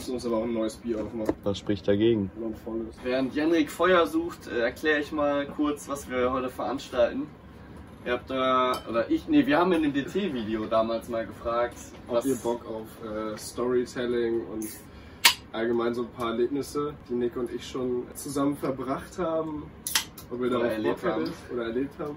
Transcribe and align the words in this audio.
müssen 0.00 0.14
uns 0.14 0.24
aber 0.24 0.38
auch 0.38 0.44
ein 0.44 0.54
neues 0.54 0.76
Bier 0.76 1.02
aufmachen. 1.02 1.34
Was 1.44 1.58
spricht 1.58 1.86
dagegen? 1.86 2.30
Volles. 2.64 2.96
Während 3.04 3.34
Jenrik 3.34 3.70
Feuer 3.70 4.06
sucht, 4.06 4.46
äh, 4.46 4.60
erkläre 4.60 5.00
ich 5.00 5.12
mal 5.12 5.46
kurz, 5.46 5.88
was 5.88 6.08
wir 6.08 6.32
heute 6.32 6.48
veranstalten. 6.48 7.26
Ihr 8.06 8.12
habt 8.12 8.30
da, 8.30 8.80
oder 8.88 9.10
ich, 9.10 9.28
nee, 9.28 9.44
wir 9.44 9.58
haben 9.58 9.72
in 9.72 9.82
dem 9.82 9.92
DT-Video 9.92 10.64
damals 10.64 11.10
mal 11.10 11.26
gefragt, 11.26 11.76
Habt 12.08 12.24
ihr 12.24 12.36
Bock 12.36 12.64
auf 12.66 12.86
äh, 13.04 13.36
Storytelling 13.36 14.40
und 14.46 14.66
allgemein 15.52 15.94
so 15.94 16.02
ein 16.02 16.08
paar 16.08 16.30
Erlebnisse, 16.30 16.94
die 17.10 17.14
Nick 17.14 17.36
und 17.36 17.52
ich 17.52 17.68
schon 17.68 18.04
zusammen 18.14 18.56
verbracht 18.56 19.18
haben? 19.18 19.64
Ob 20.30 20.40
wir 20.40 20.48
darauf 20.48 20.82
Bock 20.82 21.12
haben. 21.12 21.32
oder 21.52 21.64
erlebt 21.64 21.92
haben? 21.98 22.16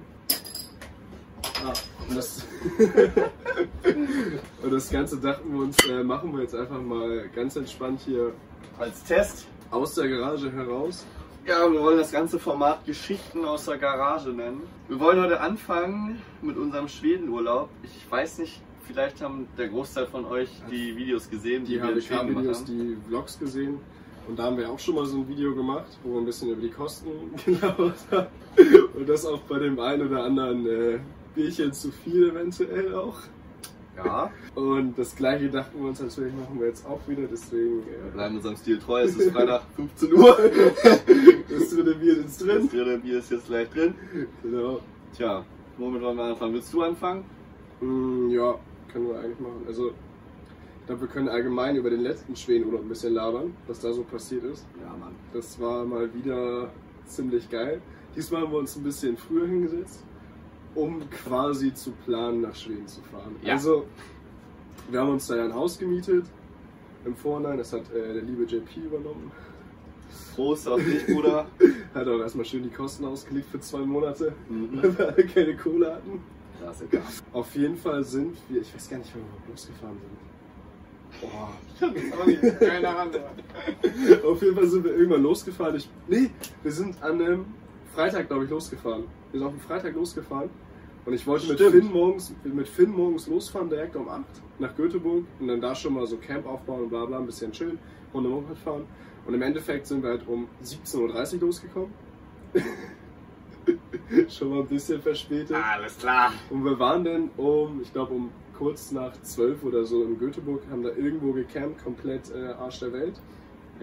Ah, 1.66 1.74
und 2.10 2.18
das, 2.18 2.46
und 4.64 4.72
das 4.74 4.90
Ganze 4.90 5.18
dachten 5.18 5.54
wir 5.54 5.62
uns, 5.64 5.78
äh, 5.86 6.04
machen 6.04 6.34
wir 6.36 6.42
jetzt 6.42 6.56
einfach 6.56 6.82
mal 6.82 7.30
ganz 7.36 7.56
entspannt 7.56 8.02
hier 8.06 8.34
als 8.78 9.04
Test. 9.04 9.48
aus 9.72 9.96
der 9.96 10.08
Garage 10.10 10.52
heraus. 10.52 11.06
Ja, 11.46 11.70
wir 11.72 11.82
wollen 11.82 11.98
das 11.98 12.12
ganze 12.12 12.40
Format 12.40 12.86
Geschichten 12.86 13.44
aus 13.46 13.66
der 13.66 13.78
Garage 13.78 14.30
nennen. 14.30 14.62
Wir 14.88 15.00
wollen 15.00 15.22
heute 15.22 15.40
anfangen 15.42 16.22
mit 16.42 16.58
unserem 16.58 16.88
Schwedenurlaub. 16.88 17.70
Ich 17.84 18.10
weiß 18.10 18.40
nicht, 18.40 18.62
vielleicht 18.88 19.22
haben 19.22 19.48
der 19.58 19.68
Großteil 19.70 20.06
von 20.08 20.26
euch 20.26 20.50
die 20.72 20.96
Videos 20.96 21.30
gesehen, 21.30 21.66
die, 21.66 21.74
Die 21.74 21.82
wir 21.82 21.92
in 21.94 22.02
Schweden 22.02 22.28
gemacht 22.30 22.56
haben. 22.56 22.66
die 22.68 22.98
Vlogs 23.08 23.38
gesehen. 23.40 23.80
Und 24.26 24.40
da 24.40 24.44
haben 24.44 24.58
wir 24.58 24.70
auch 24.70 24.80
schon 24.80 24.96
mal 24.96 25.06
so 25.06 25.18
ein 25.18 25.28
Video 25.28 25.54
gemacht, 25.54 25.98
wo 26.02 26.14
wir 26.14 26.20
ein 26.22 26.26
bisschen 26.26 26.50
über 26.52 26.62
die 26.62 26.70
Kosten 26.70 27.10
gelabert 27.46 27.96
haben. 28.10 28.28
Und 28.94 29.10
das 29.10 29.26
auch 29.26 29.40
bei 29.40 29.60
dem 29.60 29.78
einen 29.82 30.08
oder 30.08 30.24
anderen 30.24 30.66
äh, 30.66 31.00
Bierchen 31.36 31.74
zu 31.74 31.92
viel 31.92 32.30
eventuell 32.30 32.94
auch. 32.96 33.18
Ja, 33.96 34.32
Und 34.56 34.98
das 34.98 35.16
gleiche 35.16 35.50
dachten 35.50 35.80
wir 35.80 35.90
uns 35.90 36.02
natürlich, 36.02 36.34
machen 36.34 36.60
wir 36.60 36.68
jetzt 36.68 36.84
auch 36.86 37.00
wieder, 37.08 37.28
deswegen 37.32 37.86
wir 37.86 37.94
äh, 37.94 38.12
bleiben 38.12 38.38
unserem 38.38 38.56
Stil 38.56 38.80
treu. 38.80 39.04
Es 39.04 39.16
ist 39.16 39.32
Freitag 39.34 39.62
15 39.76 40.14
Uhr. 40.14 40.36
das 41.50 41.70
dritte 41.70 41.96
Bier 41.96 42.18
ist 42.18 42.42
Das 42.42 42.48
drin. 42.48 42.70
dritte 42.70 42.98
Bier 42.98 43.20
ist 43.20 43.30
jetzt 43.32 43.46
gleich 43.46 43.70
drin. 43.70 43.94
Genau. 44.42 44.80
Tja, 45.16 45.46
womit 45.78 46.02
wollen 46.02 46.18
wir 46.18 46.24
anfangen? 46.24 46.54
Willst 46.56 46.74
du 46.74 46.82
anfangen? 46.82 47.24
Mm, 47.82 48.30
ja, 48.32 48.56
können 48.92 49.10
wir 49.10 49.20
eigentlich 49.20 49.40
machen. 49.40 49.64
Also, 49.68 49.90
ich 49.90 50.86
glaube, 50.88 51.02
wir 51.02 51.08
können 51.10 51.30
allgemein 51.30 51.76
über 51.76 51.92
den 51.92 52.02
letzten 52.02 52.36
Schwedenurlaub 52.36 52.82
ein 52.82 52.90
bisschen 52.90 53.14
labern, 53.14 53.54
was 53.68 53.80
da 53.80 53.94
so 53.94 54.02
passiert 54.02 54.44
ist. 54.46 54.66
Ja, 54.82 54.90
Mann. 54.98 55.14
Das 55.34 55.60
war 55.62 55.86
mal 55.86 56.12
wieder 56.16 56.72
ziemlich 57.06 57.48
geil. 57.52 57.80
Diesmal 58.16 58.42
haben 58.42 58.52
wir 58.52 58.60
uns 58.60 58.76
ein 58.76 58.84
bisschen 58.84 59.18
früher 59.18 59.46
hingesetzt, 59.48 60.04
um 60.76 61.02
quasi 61.10 61.74
zu 61.74 61.92
planen, 62.06 62.42
nach 62.42 62.56
Schweden 62.56 62.88
zu 62.88 63.02
fahren. 63.02 63.36
Ja. 63.44 63.54
Also, 63.54 63.86
wir 64.90 65.00
haben 65.00 65.10
uns 65.12 65.28
da 65.28 65.36
ja 65.38 65.46
ein 65.46 65.54
Haus 65.54 65.78
gemietet 65.78 66.26
im 67.06 67.16
Vorhinein. 67.16 67.58
Das 67.58 67.74
hat 67.74 67.92
äh, 67.92 68.14
der 68.14 68.22
liebe 68.24 68.44
JP 68.44 68.80
übernommen. 68.86 69.32
Prost 70.36 70.68
auf 70.68 70.82
dich, 70.84 71.06
Bruder. 71.08 71.48
Hat 71.94 72.08
auch 72.08 72.20
erstmal 72.20 72.46
schön 72.46 72.64
die 72.64 72.70
Kosten 72.70 73.06
ausgelegt 73.06 73.48
für 73.52 73.60
zwei 73.60 73.80
Monate, 73.80 74.34
Mhm. 74.50 74.82
weil 74.82 74.98
wir 74.98 75.08
alle 75.14 75.26
keine 75.26 75.56
Kohle 75.56 75.94
hatten. 75.96 76.22
Klassiker. 76.60 77.02
Auf 77.34 77.54
jeden 77.56 77.78
Fall 77.78 78.04
sind 78.04 78.36
wir, 78.50 78.62
ich 78.62 78.74
weiß 78.74 78.90
gar 78.90 78.98
nicht, 78.98 79.12
wann 79.14 79.22
wir 79.22 79.28
überhaupt 79.28 79.50
losgefahren 79.50 79.98
sind. 80.00 80.18
Boah. 81.22 82.60
Keine 82.60 82.90
Ahnung. 82.90 83.14
Auf 84.26 84.42
jeden 84.42 84.56
Fall 84.56 84.68
sind 84.68 84.84
wir 84.84 84.96
irgendwann 84.96 85.24
losgefahren. 85.24 85.76
Ich, 85.76 85.90
nee, 86.08 86.30
wir 86.64 86.72
sind 86.72 87.02
an 87.04 87.22
einem 87.22 87.46
Freitag, 87.94 88.28
glaube 88.28 88.46
ich, 88.46 88.50
losgefahren. 88.50 89.04
Wir 89.32 89.40
sind 89.40 89.48
auf 89.48 89.54
dem 89.54 89.62
Freitag 89.62 89.96
losgefahren. 89.96 90.50
Und 91.06 91.14
ich 91.14 91.28
wollte 91.28 91.48
mit. 91.48 91.60
Finn, 91.60 91.92
morgens, 91.92 92.34
mit 92.44 92.68
Finn 92.68 92.92
morgens 92.92 93.28
losfahren, 93.28 93.70
direkt 93.70 93.96
um 93.96 94.08
8 94.08 94.24
nach 94.60 94.76
Göteborg. 94.76 95.26
Und 95.40 95.48
dann 95.48 95.62
da 95.62 95.76
schon 95.76 95.94
mal 95.94 96.08
so 96.08 96.18
Camp 96.18 96.46
aufbauen 96.46 96.84
und 96.84 96.90
bla 96.90 97.06
bla, 97.06 97.20
ein 97.20 97.26
bisschen 97.26 97.52
chillen, 97.52 97.78
Runde 98.14 98.30
Moped 98.30 98.58
fahren. 98.58 98.86
Und 99.26 99.34
im 99.34 99.42
Endeffekt 99.42 99.88
sind 99.88 100.02
wir 100.02 100.12
halt 100.12 100.28
um 100.28 100.48
17.30 100.64 101.36
Uhr 101.36 101.42
losgekommen. 101.42 101.94
schon 104.30 104.50
mal 104.50 104.60
ein 104.62 104.68
bisschen 104.68 105.02
verspätet. 105.02 105.56
Alles 105.56 105.98
klar. 105.98 106.34
Und 106.50 106.64
wir 106.64 106.78
waren 106.80 107.04
dann 107.04 107.30
um, 107.38 107.82
ich 107.82 107.92
glaube 107.92 108.14
um 108.14 108.30
kurz 108.58 108.92
nach 108.92 109.14
12 109.22 109.64
oder 109.64 109.86
so 109.86 110.04
in 110.04 110.18
Göteborg, 110.20 110.62
haben 110.70 110.84
da 110.84 110.90
irgendwo 110.90 111.34
gecampt, 111.34 111.84
komplett 111.84 112.32
äh, 112.34 112.54
Arsch 112.54 112.80
der 112.80 112.94
Welt. 112.94 113.20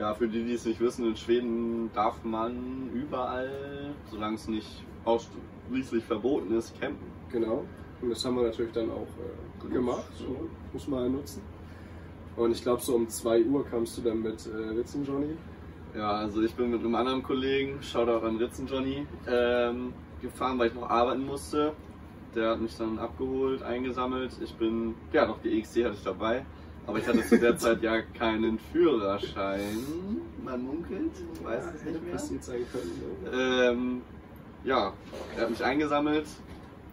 Ja, 0.00 0.14
für 0.14 0.26
die, 0.26 0.44
die 0.44 0.54
es 0.54 0.64
nicht 0.64 0.80
wissen, 0.80 1.06
in 1.06 1.14
Schweden 1.14 1.90
darf 1.92 2.24
man 2.24 2.88
überall, 2.94 3.92
solange 4.10 4.36
es 4.36 4.48
nicht 4.48 4.82
ausschließlich 5.04 6.02
verboten 6.04 6.56
ist, 6.56 6.80
campen. 6.80 7.06
Genau. 7.30 7.66
Und 8.00 8.08
das 8.08 8.24
haben 8.24 8.36
wir 8.36 8.44
natürlich 8.44 8.72
dann 8.72 8.90
auch 8.90 9.06
äh, 9.66 9.68
gemacht. 9.70 10.10
so. 10.16 10.48
Muss 10.72 10.88
man 10.88 11.00
halt 11.00 11.12
nutzen. 11.12 11.42
Und 12.34 12.52
ich 12.52 12.62
glaube, 12.62 12.80
so 12.80 12.94
um 12.94 13.10
2 13.10 13.44
Uhr 13.44 13.66
kamst 13.66 13.98
du 13.98 14.00
dann 14.00 14.22
mit 14.22 14.46
äh, 14.46 14.70
Ritzen 14.70 15.04
Johnny. 15.04 15.36
Ja, 15.94 16.12
also 16.12 16.40
ich 16.40 16.54
bin 16.54 16.70
mit 16.70 16.80
einem 16.80 16.94
anderen 16.94 17.22
Kollegen, 17.22 17.82
Shoutout 17.82 18.24
an 18.24 18.38
Ritzen 18.38 18.66
Johnny, 18.66 19.06
ähm, 19.26 19.92
gefahren, 20.22 20.58
weil 20.58 20.68
ich 20.68 20.74
noch 20.74 20.88
arbeiten 20.88 21.26
musste. 21.26 21.74
Der 22.34 22.52
hat 22.52 22.60
mich 22.62 22.74
dann 22.78 22.98
abgeholt, 22.98 23.62
eingesammelt. 23.62 24.32
Ich 24.42 24.54
bin, 24.54 24.94
ja, 25.12 25.26
noch 25.26 25.42
die 25.42 25.58
EXT 25.58 25.84
hatte 25.84 25.94
ich 25.96 26.04
dabei. 26.04 26.46
Aber 26.86 26.98
ich 26.98 27.06
hatte 27.06 27.24
zu 27.24 27.38
der 27.38 27.56
Zeit 27.56 27.82
ja 27.82 28.02
keinen 28.02 28.58
Führerschein. 28.72 29.78
Man 30.44 30.62
munkelt, 30.62 31.12
weiß 31.42 31.64
es 31.74 31.84
nicht 31.84 32.02
mehr. 32.02 32.12
passiert 32.12 32.44
sein 32.44 32.66
können. 32.72 33.02
Ne? 33.24 33.70
Ähm, 33.70 34.02
ja, 34.64 34.92
er 35.36 35.42
hat 35.42 35.50
mich 35.50 35.64
eingesammelt. 35.64 36.26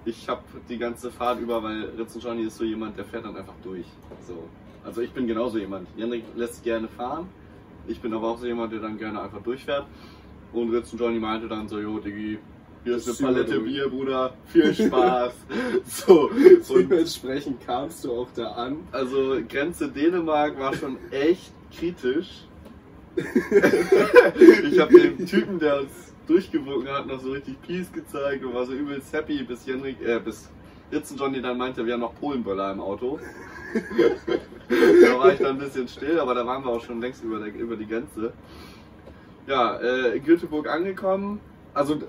Ich 0.06 0.30
habe 0.30 0.42
die 0.70 0.78
ganze 0.78 1.12
Fahrt 1.12 1.40
über, 1.40 1.62
weil 1.64 1.90
Ritzen 1.98 2.22
Johnny 2.22 2.44
ist 2.44 2.58
so 2.58 2.64
jemand, 2.64 2.98
der 2.98 3.06
fährt 3.06 3.26
dann 3.26 3.36
einfach 3.36 3.56
durch. 3.64 3.88
So. 4.26 4.44
Also 4.86 5.02
ich 5.02 5.12
bin 5.12 5.28
genauso 5.28 5.58
jemand. 5.58 5.88
Jendrik 5.98 6.24
lässt 6.36 6.64
gerne 6.64 6.88
fahren. 6.88 7.28
Ich 7.88 8.00
bin 8.00 8.14
aber 8.14 8.28
auch 8.30 8.38
so 8.38 8.46
jemand, 8.46 8.72
der 8.72 8.80
dann 8.80 8.98
gerne 8.98 9.22
einfach 9.22 9.42
durchfährt. 9.42 9.86
Und 10.54 10.72
Ritzen 10.72 10.98
Johnny 10.98 11.20
meinte 11.20 11.48
dann 11.48 11.68
so, 11.68 11.80
jo 11.80 12.00
Diggi, 12.00 12.40
hier 12.88 12.96
ist 12.96 13.22
eine 13.22 13.34
Palette. 13.34 13.60
Bier, 13.60 13.90
Bruder. 13.90 14.34
Viel 14.46 14.74
Spaß. 14.88 15.34
so. 15.86 16.30
Und 16.30 16.90
Dementsprechend 16.90 17.66
kamst 17.66 18.06
du 18.06 18.14
auch 18.14 18.30
da 18.34 18.52
an. 18.52 18.78
also 18.92 19.38
Grenze 19.48 19.90
Dänemark 19.90 20.58
war 20.58 20.74
schon 20.74 20.98
echt 21.12 21.52
kritisch. 21.78 22.44
ich 23.18 24.80
habe 24.80 25.00
dem 25.00 25.26
Typen, 25.26 25.60
der 25.60 25.82
uns 25.82 26.14
durchgewunken 26.28 26.90
hat, 26.90 27.08
noch 27.08 27.20
so 27.20 27.32
richtig 27.32 27.62
Peace 27.64 27.92
gezeigt 27.92 28.46
und 28.46 28.54
war 28.54 28.66
so 28.66 28.74
übelst 28.74 29.12
happy, 29.12 29.44
bis 29.44 29.66
Jenrik, 29.66 30.00
äh, 30.02 30.20
bis 30.20 30.50
Ritzen 30.92 31.18
Johnny 31.18 31.42
dann 31.42 31.58
meinte, 31.58 31.86
wir 31.86 31.94
haben 31.94 32.02
noch 32.02 32.16
Polenböller 32.16 32.72
im 32.72 32.80
Auto. 32.80 33.20
da 34.70 35.20
war 35.20 35.34
ich 35.34 35.40
dann 35.40 35.56
ein 35.56 35.58
bisschen 35.58 35.88
still, 35.88 36.20
aber 36.20 36.36
da 36.36 36.46
waren 36.46 36.64
wir 36.64 36.70
auch 36.70 36.84
schon 36.84 37.02
längst 37.02 37.24
über, 37.24 37.40
der, 37.40 37.54
über 37.54 37.76
die 37.76 37.88
Grenze. 37.88 38.32
Ja, 39.48 39.78
äh, 39.78 40.18
in 40.18 40.24
Göteborg 40.24 40.70
angekommen. 40.70 41.40
Also 41.74 42.00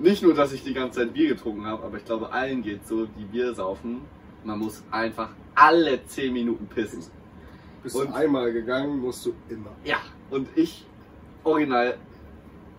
nicht 0.00 0.22
nur, 0.22 0.34
dass 0.34 0.52
ich 0.52 0.62
die 0.64 0.74
ganze 0.74 1.00
Zeit 1.00 1.12
Bier 1.12 1.28
getrunken 1.28 1.66
habe, 1.66 1.82
aber 1.84 1.96
ich 1.98 2.04
glaube, 2.04 2.32
allen 2.32 2.62
geht 2.62 2.86
so, 2.86 3.06
die 3.06 3.24
Bier 3.24 3.54
saufen. 3.54 4.02
Man 4.44 4.58
muss 4.58 4.82
einfach 4.90 5.30
alle 5.54 6.04
10 6.06 6.32
Minuten 6.32 6.66
pissen. 6.66 7.02
Bist 7.82 7.96
Und- 7.96 8.10
du 8.10 8.14
einmal 8.14 8.52
gegangen, 8.52 8.98
musst 9.00 9.24
du 9.26 9.34
immer. 9.48 9.70
Ja, 9.84 9.98
und 10.30 10.48
ich, 10.56 10.86
original, 11.44 11.96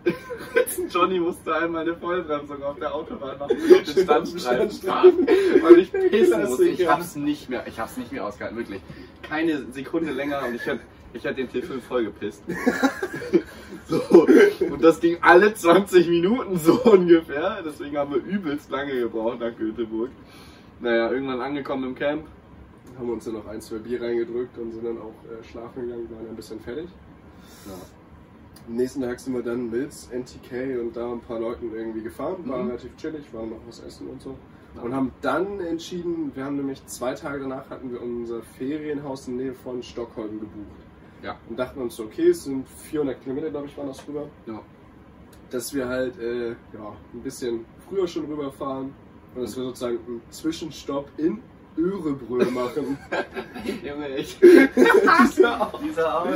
Johnny 0.89 1.19
musste 1.19 1.53
einmal 1.53 1.81
eine 1.81 1.95
Vollbremsung 1.95 2.63
auf 2.63 2.79
der 2.79 2.93
Autobahn 2.93 3.37
machen, 3.37 3.57
den 3.57 3.85
Standstreifen 3.85 5.27
weil 5.61 5.79
ich 5.79 5.91
pissen 6.11 6.45
musste. 6.45 6.67
Ich 6.69 6.87
hab's 6.87 7.15
nicht 7.15 7.49
mehr, 7.49 7.65
ich 7.67 7.77
hab's 7.79 7.97
nicht 7.97 8.11
mehr 8.11 8.25
ausgehalten, 8.25 8.57
wirklich. 8.57 8.81
Keine 9.21 9.65
Sekunde 9.71 10.11
länger 10.11 10.45
und 10.47 10.55
ich 10.55 10.65
hätte 10.65 10.79
ich 11.17 11.23
hätte 11.25 11.45
den 11.45 11.49
T5 11.49 11.79
voll 11.81 12.05
gepisst. 12.05 12.43
so, 13.87 14.01
und 14.71 14.83
das 14.83 14.99
ging 14.99 15.17
alle 15.21 15.53
20 15.53 16.07
Minuten 16.09 16.57
so 16.57 16.81
ungefähr, 16.83 17.61
deswegen 17.65 17.97
haben 17.97 18.11
wir 18.13 18.23
übelst 18.23 18.69
lange 18.69 18.99
gebraucht 18.99 19.39
nach 19.39 19.55
Göteborg. 19.57 20.11
Naja, 20.79 21.11
irgendwann 21.11 21.41
angekommen 21.41 21.83
im 21.85 21.95
Camp, 21.95 22.25
Haben 22.97 23.09
uns 23.09 23.25
dann 23.25 23.33
noch 23.35 23.47
ein, 23.47 23.61
zwei 23.61 23.77
Bier 23.77 24.01
reingedrückt 24.01 24.57
und 24.57 24.71
sind 24.71 24.85
dann 24.85 24.97
auch 24.99 25.13
äh, 25.29 25.43
schlafen 25.43 25.83
gegangen, 25.83 26.07
waren 26.11 26.27
ein 26.29 26.35
bisschen 26.35 26.59
fertig. 26.59 26.87
ja. 27.65 27.73
Am 28.67 28.75
nächsten 28.75 29.01
Tag 29.01 29.17
sind 29.19 29.33
wir 29.33 29.43
dann 29.43 29.69
mit 29.71 29.91
NTK 30.11 30.77
und 30.81 30.95
da 30.97 31.09
ein 31.13 31.21
paar 31.21 31.39
Leuten 31.39 31.71
irgendwie 31.73 32.01
gefahren, 32.01 32.37
war 32.45 32.61
Mhm. 32.63 32.67
relativ 32.71 32.95
chillig, 32.97 33.33
waren 33.33 33.49
noch 33.51 33.61
was 33.65 33.79
essen 33.79 34.07
und 34.07 34.21
so. 34.21 34.35
Ja. 34.75 34.81
Und 34.81 34.93
haben 34.93 35.11
dann 35.21 35.59
entschieden, 35.61 36.31
wir 36.35 36.43
haben 36.43 36.57
nämlich 36.57 36.85
zwei 36.85 37.13
Tage 37.13 37.39
danach 37.39 37.69
hatten 37.69 37.91
wir 37.91 38.01
unser 38.01 38.41
Ferienhaus 38.57 39.27
in 39.29 39.37
der 39.37 39.47
Nähe 39.47 39.55
von 39.55 39.81
Stockholm 39.81 40.39
gebucht. 40.41 40.81
Ja. 41.23 41.37
Und 41.49 41.57
dachten 41.57 41.81
uns, 41.81 41.95
so, 41.95 42.03
okay, 42.03 42.29
es 42.29 42.43
sind 42.43 42.67
400 42.67 43.21
Kilometer, 43.23 43.49
glaube 43.49 43.67
ich, 43.67 43.77
waren 43.77 43.87
das 43.87 44.07
rüber. 44.07 44.27
Ja. 44.45 44.61
Dass 45.49 45.73
wir 45.73 45.87
halt 45.87 46.19
äh, 46.19 46.49
ja, 46.49 46.95
ein 47.13 47.21
bisschen 47.21 47.65
früher 47.89 48.07
schon 48.07 48.25
rüberfahren 48.25 48.93
und 49.35 49.41
dass 49.41 49.55
wir 49.55 49.63
sozusagen 49.63 49.97
einen 50.07 50.21
Zwischenstopp 50.29 51.09
in 51.17 51.39
Örebrö 51.77 52.43
machen. 52.51 52.97
Junge, 53.83 54.17
ich. 54.17 54.37
dieser 54.39 55.71
dieser 55.83 56.09
Art. 56.09 56.29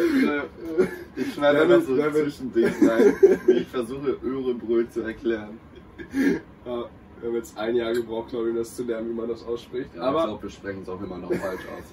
Ich 1.15 1.33
schneide 1.33 1.67
will- 1.67 1.81
so 1.81 1.93
ein 2.01 2.11
Zwischending 2.13 2.89
rein, 2.89 3.15
wie 3.47 3.51
ich 3.53 3.67
versuche, 3.67 4.17
Örebrö 4.23 4.87
zu 4.89 5.01
erklären. 5.01 5.59
ja, 6.65 6.85
wir 7.19 7.29
haben 7.29 7.35
jetzt 7.35 7.57
ein 7.57 7.75
Jahr 7.75 7.93
gebraucht, 7.93 8.29
glaube 8.29 8.45
ich, 8.45 8.51
um 8.51 8.57
das 8.57 8.75
zu 8.75 8.83
lernen, 8.83 9.09
wie 9.09 9.13
man 9.13 9.27
das 9.29 9.43
ausspricht. 9.45 9.89
Ja, 9.95 10.03
Aber 10.03 10.19
ich 10.19 10.25
glaube, 10.25 10.43
wir 10.43 10.49
sprechen 10.49 10.81
es 10.83 10.89
auch 10.89 11.01
immer 11.01 11.17
noch 11.17 11.29
falsch 11.33 11.61
aus. 11.77 11.83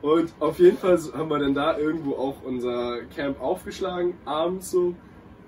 Und 0.00 0.32
auf 0.40 0.58
jeden 0.58 0.78
Fall 0.78 0.98
haben 1.14 1.28
wir 1.28 1.38
dann 1.38 1.54
da 1.54 1.76
irgendwo 1.78 2.14
auch 2.14 2.36
unser 2.44 3.02
Camp 3.14 3.40
aufgeschlagen, 3.40 4.14
abends 4.24 4.70
so. 4.70 4.94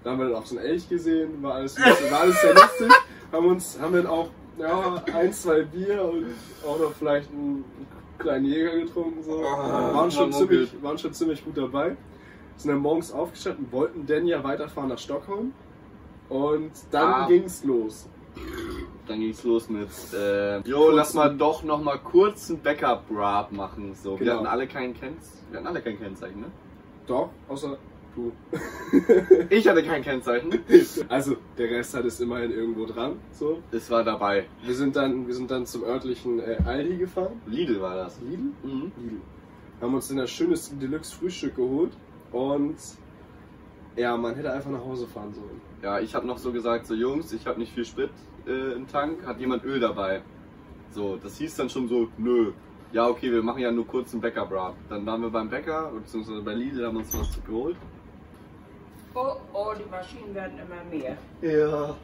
Da 0.03 0.11
haben 0.11 0.19
wir 0.19 0.27
dann 0.29 0.37
auch 0.37 0.47
so 0.47 0.57
einen 0.59 0.67
Elch 0.67 0.89
gesehen, 0.89 1.43
war 1.43 1.55
alles, 1.55 1.79
war 1.79 2.21
alles 2.21 2.41
sehr 2.41 2.55
lustig. 2.55 2.93
Haben 3.33 3.47
uns, 3.47 3.79
haben 3.81 3.95
dann 3.95 4.07
auch 4.07 4.29
ja, 4.61 5.03
ein, 5.13 5.33
zwei 5.33 5.63
Bier 5.63 6.05
und 6.05 6.27
auch 6.65 6.79
noch 6.79 6.93
vielleicht 6.93 7.29
einen 7.33 7.65
kleinen 8.19 8.45
Jäger 8.45 8.79
getrunken. 8.79 9.25
So. 9.25 9.43
Ah, 9.45 9.93
waren, 9.93 10.11
schon 10.13 10.33
ziemlich, 10.33 10.71
waren 10.83 10.97
schon 10.99 11.13
ziemlich 11.13 11.45
gut 11.45 11.57
dabei. 11.57 11.97
Sind 12.57 12.71
dann 12.71 12.79
morgens 12.79 13.11
aufgestanden, 13.11 13.67
wollten 13.73 14.07
dann 14.07 14.27
ja 14.29 14.45
weiterfahren 14.45 14.89
nach 14.91 14.99
Stockholm. 14.99 15.53
Und 16.29 16.71
dann 16.93 17.13
Ah. 17.13 17.27
ging's 17.27 17.65
los. 17.65 18.09
Dann 19.07 19.21
ging's 19.21 19.45
los 19.45 19.69
mit, 19.69 19.89
äh, 20.15 20.61
jo, 20.61 20.91
lass 20.91 21.13
mal 21.15 21.37
doch 21.37 21.63
noch 21.63 21.83
mal 21.83 21.99
kurz 21.99 22.49
einen 22.51 22.63
Backup-Rap 22.63 23.53
machen. 23.53 23.95
So, 23.95 24.13
wir 24.13 24.19
Genau. 24.19 24.37
hatten 24.37 24.47
alle 24.47 24.67
kein 24.67 24.95
Kennz 24.95 25.43
wir 25.51 25.59
hatten 25.59 25.69
alle 25.69 25.83
kein 25.83 25.99
Kennzeichen, 25.99 26.41
ne? 26.41 26.47
Doch, 27.07 27.31
außer 27.49 27.77
du. 28.17 28.33
Ich 29.51 29.69
hatte 29.69 29.83
kein 29.85 30.03
Kennzeichen. 30.03 30.59
Also, 31.09 31.37
der 31.59 31.71
Rest 31.71 31.95
hat 31.95 32.05
es 32.07 32.19
immerhin 32.19 32.51
irgendwo 32.51 32.87
dran. 32.87 33.19
So. 33.31 33.61
Es 33.71 33.89
war 33.91 34.03
dabei. 34.03 34.47
Wir 34.65 34.75
sind 34.75 34.97
dann, 34.97 35.27
wir 35.29 35.35
sind 35.35 35.51
dann 35.51 35.65
zum 35.67 35.85
örtlichen 35.85 36.41
äh, 36.41 36.57
Aldi 36.65 36.97
gefahren. 36.97 37.41
Lidl 37.47 37.81
war 37.81 37.95
das. 37.95 38.21
Lidl? 38.21 38.53
Mhm. 38.65 38.93
Lidl. 38.97 39.21
Haben 39.81 39.95
uns 39.95 40.09
dann 40.09 40.17
das 40.17 40.31
schönes 40.31 40.77
Deluxe-Frühstück 40.77 41.55
geholt 41.57 41.93
und 42.33 42.77
ja, 43.97 44.17
man 44.17 44.35
hätte 44.35 44.53
einfach 44.53 44.71
nach 44.71 44.85
Hause 44.85 45.07
fahren 45.07 45.33
sollen. 45.35 45.61
Ja, 45.83 46.01
ich 46.01 46.15
habe 46.15 46.27
noch 46.27 46.39
so 46.39 46.53
gesagt, 46.53 46.87
so 46.87 46.95
Jungs, 46.95 47.33
ich 47.33 47.47
habe 47.47 47.59
nicht 47.59 47.73
viel 47.73 47.85
Sprit 47.85 48.11
äh, 48.47 48.73
im 48.73 48.89
Tank, 48.89 49.27
hat 49.27 49.39
jemand 49.39 49.65
Öl 49.65 49.81
dabei? 49.81 50.23
So, 50.91 51.17
das 51.17 51.37
hieß 51.37 51.57
dann 51.57 51.69
schon 51.69 51.89
so, 51.89 52.09
nö. 52.17 52.53
Ja, 52.93 53.09
okay, 53.09 53.33
wir 53.33 53.43
machen 53.43 53.61
ja 53.61 53.73
nur 53.73 53.87
kurz 53.87 54.13
einen 54.13 54.21
Bäcker-Rap. 54.21 54.75
Dann 54.89 55.05
waren 55.05 55.21
wir 55.23 55.31
beim 55.31 55.49
Bäcker, 55.49 55.91
beziehungsweise 55.91 56.43
bei 56.43 56.55
Lidl, 56.55 56.87
haben 56.87 56.97
uns 56.97 57.19
was 57.19 57.29
geholt. 57.45 57.77
Oh, 59.15 59.37
oh, 59.53 59.73
die 59.79 59.91
Maschinen 59.91 60.35
werden 60.35 60.59
immer 60.59 60.85
mehr. 60.91 61.17
Ja. 61.41 61.97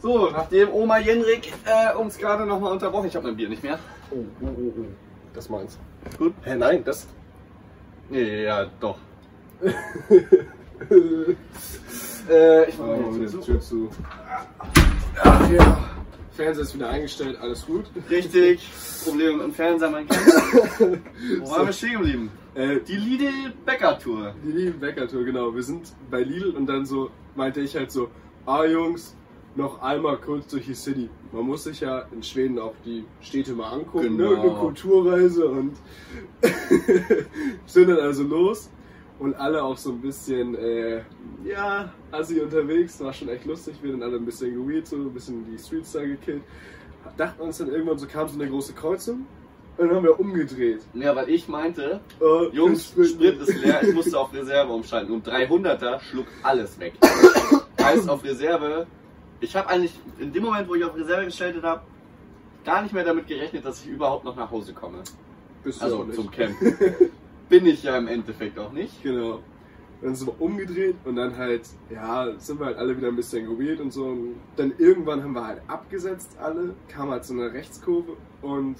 So, 0.00 0.30
nachdem 0.30 0.72
Oma 0.72 0.98
Jenrik 0.98 1.52
äh, 1.64 1.94
uns 1.94 2.18
gerade 2.18 2.44
nochmal 2.44 2.72
unterbrochen, 2.72 3.06
ich 3.06 3.16
habe 3.16 3.26
mein 3.26 3.36
Bier 3.36 3.48
nicht 3.48 3.62
mehr. 3.62 3.78
Oh, 4.10 4.24
oh, 4.42 4.46
oh, 4.46 4.72
oh. 4.78 4.84
Das 5.32 5.48
meins. 5.48 5.78
Gut. 6.18 6.34
Hä, 6.42 6.56
nein, 6.56 6.84
das. 6.84 7.06
Nee, 8.08 8.44
ja, 8.44 8.66
doch. 8.80 8.98
Äh, 12.28 12.68
ich 12.70 12.78
mach 12.78 12.86
Oh, 12.86 12.96
mal 13.12 13.20
die 13.20 13.26
die 13.26 13.38
Tür 13.40 13.60
zu. 13.60 13.88
Ach 15.22 15.50
ja. 15.50 15.90
Fernseher 16.32 16.62
ist 16.64 16.74
wieder 16.74 16.88
eingestellt, 16.88 17.38
alles 17.40 17.64
gut. 17.64 17.84
Richtig. 18.10 18.68
Probleme 19.04 19.32
mit 19.34 19.42
dem 19.44 19.52
Fernseher, 19.54 19.90
mein 19.90 20.08
Kind. 20.08 20.20
Wo 21.40 21.50
waren 21.50 21.66
wir 21.66 21.72
stehen 21.72 21.92
geblieben? 21.92 22.30
Äh, 22.54 22.80
Die 22.80 22.96
Lidl 22.96 23.52
Bäcker 23.64 23.98
Tour. 23.98 24.34
Die 24.44 24.50
Lidl 24.52 24.72
Bäcker 24.72 25.06
Tour, 25.08 25.24
genau. 25.24 25.54
Wir 25.54 25.62
sind 25.62 25.92
bei 26.10 26.22
Lidl 26.22 26.50
und 26.50 26.66
dann 26.66 26.84
so 26.84 27.10
meinte 27.36 27.60
ich 27.60 27.76
halt 27.76 27.90
so, 27.92 28.10
ah 28.44 28.64
Jungs, 28.64 29.14
noch 29.54 29.80
einmal 29.80 30.18
kurz 30.18 30.48
durch 30.48 30.66
die 30.66 30.74
City. 30.74 31.08
Man 31.32 31.44
muss 31.44 31.64
sich 31.64 31.80
ja 31.80 32.04
in 32.12 32.22
Schweden 32.22 32.58
auch 32.58 32.74
die 32.84 33.04
Städte 33.20 33.52
mal 33.52 33.70
angucken, 33.70 34.18
Genau. 34.18 34.32
ne? 34.32 34.40
Eine 34.40 34.50
Kulturreise 34.50 35.46
und 35.46 35.76
sind 37.66 37.88
dann 37.88 38.00
also 38.00 38.24
los 38.24 38.68
und 39.18 39.34
alle 39.34 39.62
auch 39.62 39.76
so 39.76 39.90
ein 39.90 40.00
bisschen, 40.00 40.54
äh, 40.56 41.02
ja, 41.44 41.92
assi 42.12 42.40
unterwegs. 42.40 43.00
War 43.00 43.12
schon 43.12 43.28
echt 43.28 43.44
lustig. 43.46 43.76
Wir 43.82 43.92
dann 43.92 44.02
alle 44.02 44.16
ein 44.16 44.24
bisschen 44.24 44.54
geweed, 44.54 44.86
so 44.86 44.96
ein 44.96 45.12
bisschen 45.12 45.44
die 45.50 45.58
Streets 45.58 45.92
da 45.92 46.04
gekillt. 46.04 46.42
Dachten 47.16 47.40
uns 47.42 47.58
dann 47.58 47.68
irgendwann, 47.70 47.98
so 47.98 48.06
kam 48.06 48.28
so 48.28 48.38
eine 48.38 48.48
große 48.50 48.72
Kreuzung 48.74 49.26
und 49.78 49.86
dann 49.88 49.96
haben 49.96 50.02
wir 50.04 50.18
umgedreht. 50.18 50.80
Ja, 50.94 51.14
weil 51.14 51.28
ich 51.30 51.46
meinte, 51.48 52.00
Äh, 52.20 52.54
Jungs, 52.54 52.84
Sprit- 52.92 53.10
Sprit 53.10 53.40
ist 53.40 53.56
leer, 53.62 53.82
ich 53.82 53.94
musste 53.94 54.18
auf 54.18 54.32
Reserve 54.34 54.72
umschalten 54.72 55.14
und 55.14 55.26
300er 55.26 56.00
schlug 56.00 56.26
alles 56.42 56.78
weg. 56.80 56.94
Heißt 57.80 58.08
auf 58.08 58.24
Reserve, 58.24 58.86
ich 59.40 59.54
habe 59.54 59.68
eigentlich 59.68 59.92
in 60.18 60.32
dem 60.32 60.42
Moment, 60.42 60.68
wo 60.68 60.74
ich 60.74 60.84
auf 60.84 60.96
Reserve 60.96 61.26
geschaltet 61.26 61.62
habe, 61.62 61.82
gar 62.64 62.82
nicht 62.82 62.92
mehr 62.92 63.04
damit 63.04 63.28
gerechnet, 63.28 63.64
dass 63.64 63.84
ich 63.84 63.90
überhaupt 63.90 64.24
noch 64.24 64.34
nach 64.34 64.50
Hause 64.50 64.72
komme. 64.74 64.98
Bist 65.62 65.80
Also 65.82 66.04
zum 66.06 66.30
Camp. 66.30 66.54
Bin 67.48 67.66
ich 67.66 67.82
ja 67.82 67.96
im 67.96 68.08
Endeffekt 68.08 68.58
auch 68.58 68.72
nicht. 68.72 69.02
Genau. 69.02 69.40
Dann 70.02 70.14
sind 70.14 70.28
wir 70.28 70.40
umgedreht 70.40 70.96
und 71.04 71.16
dann 71.16 71.36
halt, 71.36 71.62
ja, 71.90 72.38
sind 72.38 72.60
wir 72.60 72.66
halt 72.66 72.76
alle 72.76 72.96
wieder 72.96 73.08
ein 73.08 73.16
bisschen 73.16 73.46
geweird 73.46 73.80
und 73.80 73.92
so. 73.92 74.04
Und 74.06 74.36
dann 74.56 74.74
irgendwann 74.78 75.22
haben 75.22 75.32
wir 75.32 75.46
halt 75.46 75.62
abgesetzt 75.68 76.36
alle, 76.38 76.74
kam 76.88 77.10
halt 77.10 77.24
so 77.24 77.32
eine 77.32 77.52
Rechtskurve 77.52 78.16
und 78.42 78.76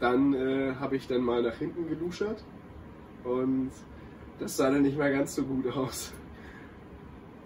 dann 0.00 0.32
äh, 0.32 0.74
habe 0.80 0.96
ich 0.96 1.06
dann 1.06 1.22
mal 1.22 1.42
nach 1.42 1.56
hinten 1.56 1.88
geluschert 1.88 2.44
und 3.24 3.70
das 4.38 4.56
sah 4.56 4.70
dann 4.70 4.82
nicht 4.82 4.96
mehr 4.96 5.10
ganz 5.10 5.34
so 5.34 5.42
gut 5.42 5.66
aus. 5.76 6.12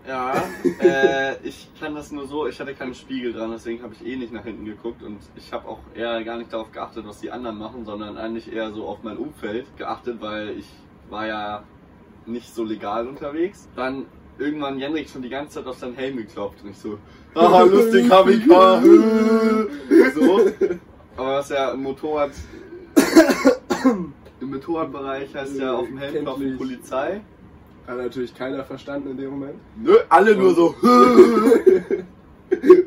Ja, 0.07 0.35
äh, 0.81 1.37
ich 1.45 1.69
kann 1.79 1.95
das 1.95 2.11
nur 2.11 2.27
so, 2.27 2.47
ich 2.47 2.59
hatte 2.59 2.75
keinen 2.75 2.95
Spiegel 2.95 3.33
dran, 3.33 3.51
deswegen 3.53 3.83
habe 3.83 3.95
ich 3.95 4.05
eh 4.07 4.17
nicht 4.17 4.33
nach 4.33 4.45
hinten 4.45 4.65
geguckt 4.65 5.03
und 5.03 5.19
ich 5.37 5.53
habe 5.53 5.69
auch 5.69 5.79
eher 5.95 6.23
gar 6.25 6.39
nicht 6.39 6.53
darauf 6.53 6.73
geachtet, 6.73 7.07
was 7.07 7.21
die 7.21 7.31
anderen 7.31 7.59
machen, 7.59 7.85
sondern 7.85 8.17
eigentlich 8.17 8.53
eher 8.53 8.73
so 8.73 8.87
auf 8.87 9.03
mein 9.03 9.17
Umfeld 9.17 9.67
geachtet, 9.77 10.21
weil 10.21 10.51
ich 10.51 10.67
war 11.09 11.27
ja 11.27 11.63
nicht 12.27 12.53
so 12.55 12.65
legal 12.65 13.07
unterwegs. 13.07 13.69
Dann 13.77 14.07
irgendwann 14.39 14.79
Jenrik 14.79 15.09
schon 15.09 15.23
die 15.23 15.29
ganze 15.29 15.57
Zeit 15.57 15.67
auf 15.67 15.79
seinen 15.79 15.95
Helm 15.95 16.17
geklopft 16.17 16.63
und 16.65 16.71
ich 16.71 16.79
so, 16.79 16.99
haha, 17.35 17.63
lustig, 17.63 18.11
HBK, 18.11 18.83
so. 20.15 20.41
Aber 21.17 21.37
was 21.37 21.49
ja 21.51 21.71
im 21.71 21.83
Motorrad, 21.83 22.33
im 24.41 24.51
Motorradbereich 24.51 25.35
heißt 25.35 25.59
ja 25.59 25.75
auf 25.75 25.87
dem 25.87 25.99
Helm 25.99 26.25
klopfen. 26.25 26.57
Polizei. 26.57 27.21
Hat 27.87 27.99
natürlich 27.99 28.35
keiner 28.35 28.65
verstanden 28.65 29.11
in 29.11 29.17
dem 29.17 29.31
Moment. 29.31 29.57
Nö, 29.77 29.97
alle 30.09 30.37
nur 30.37 30.55
so, 30.55 30.75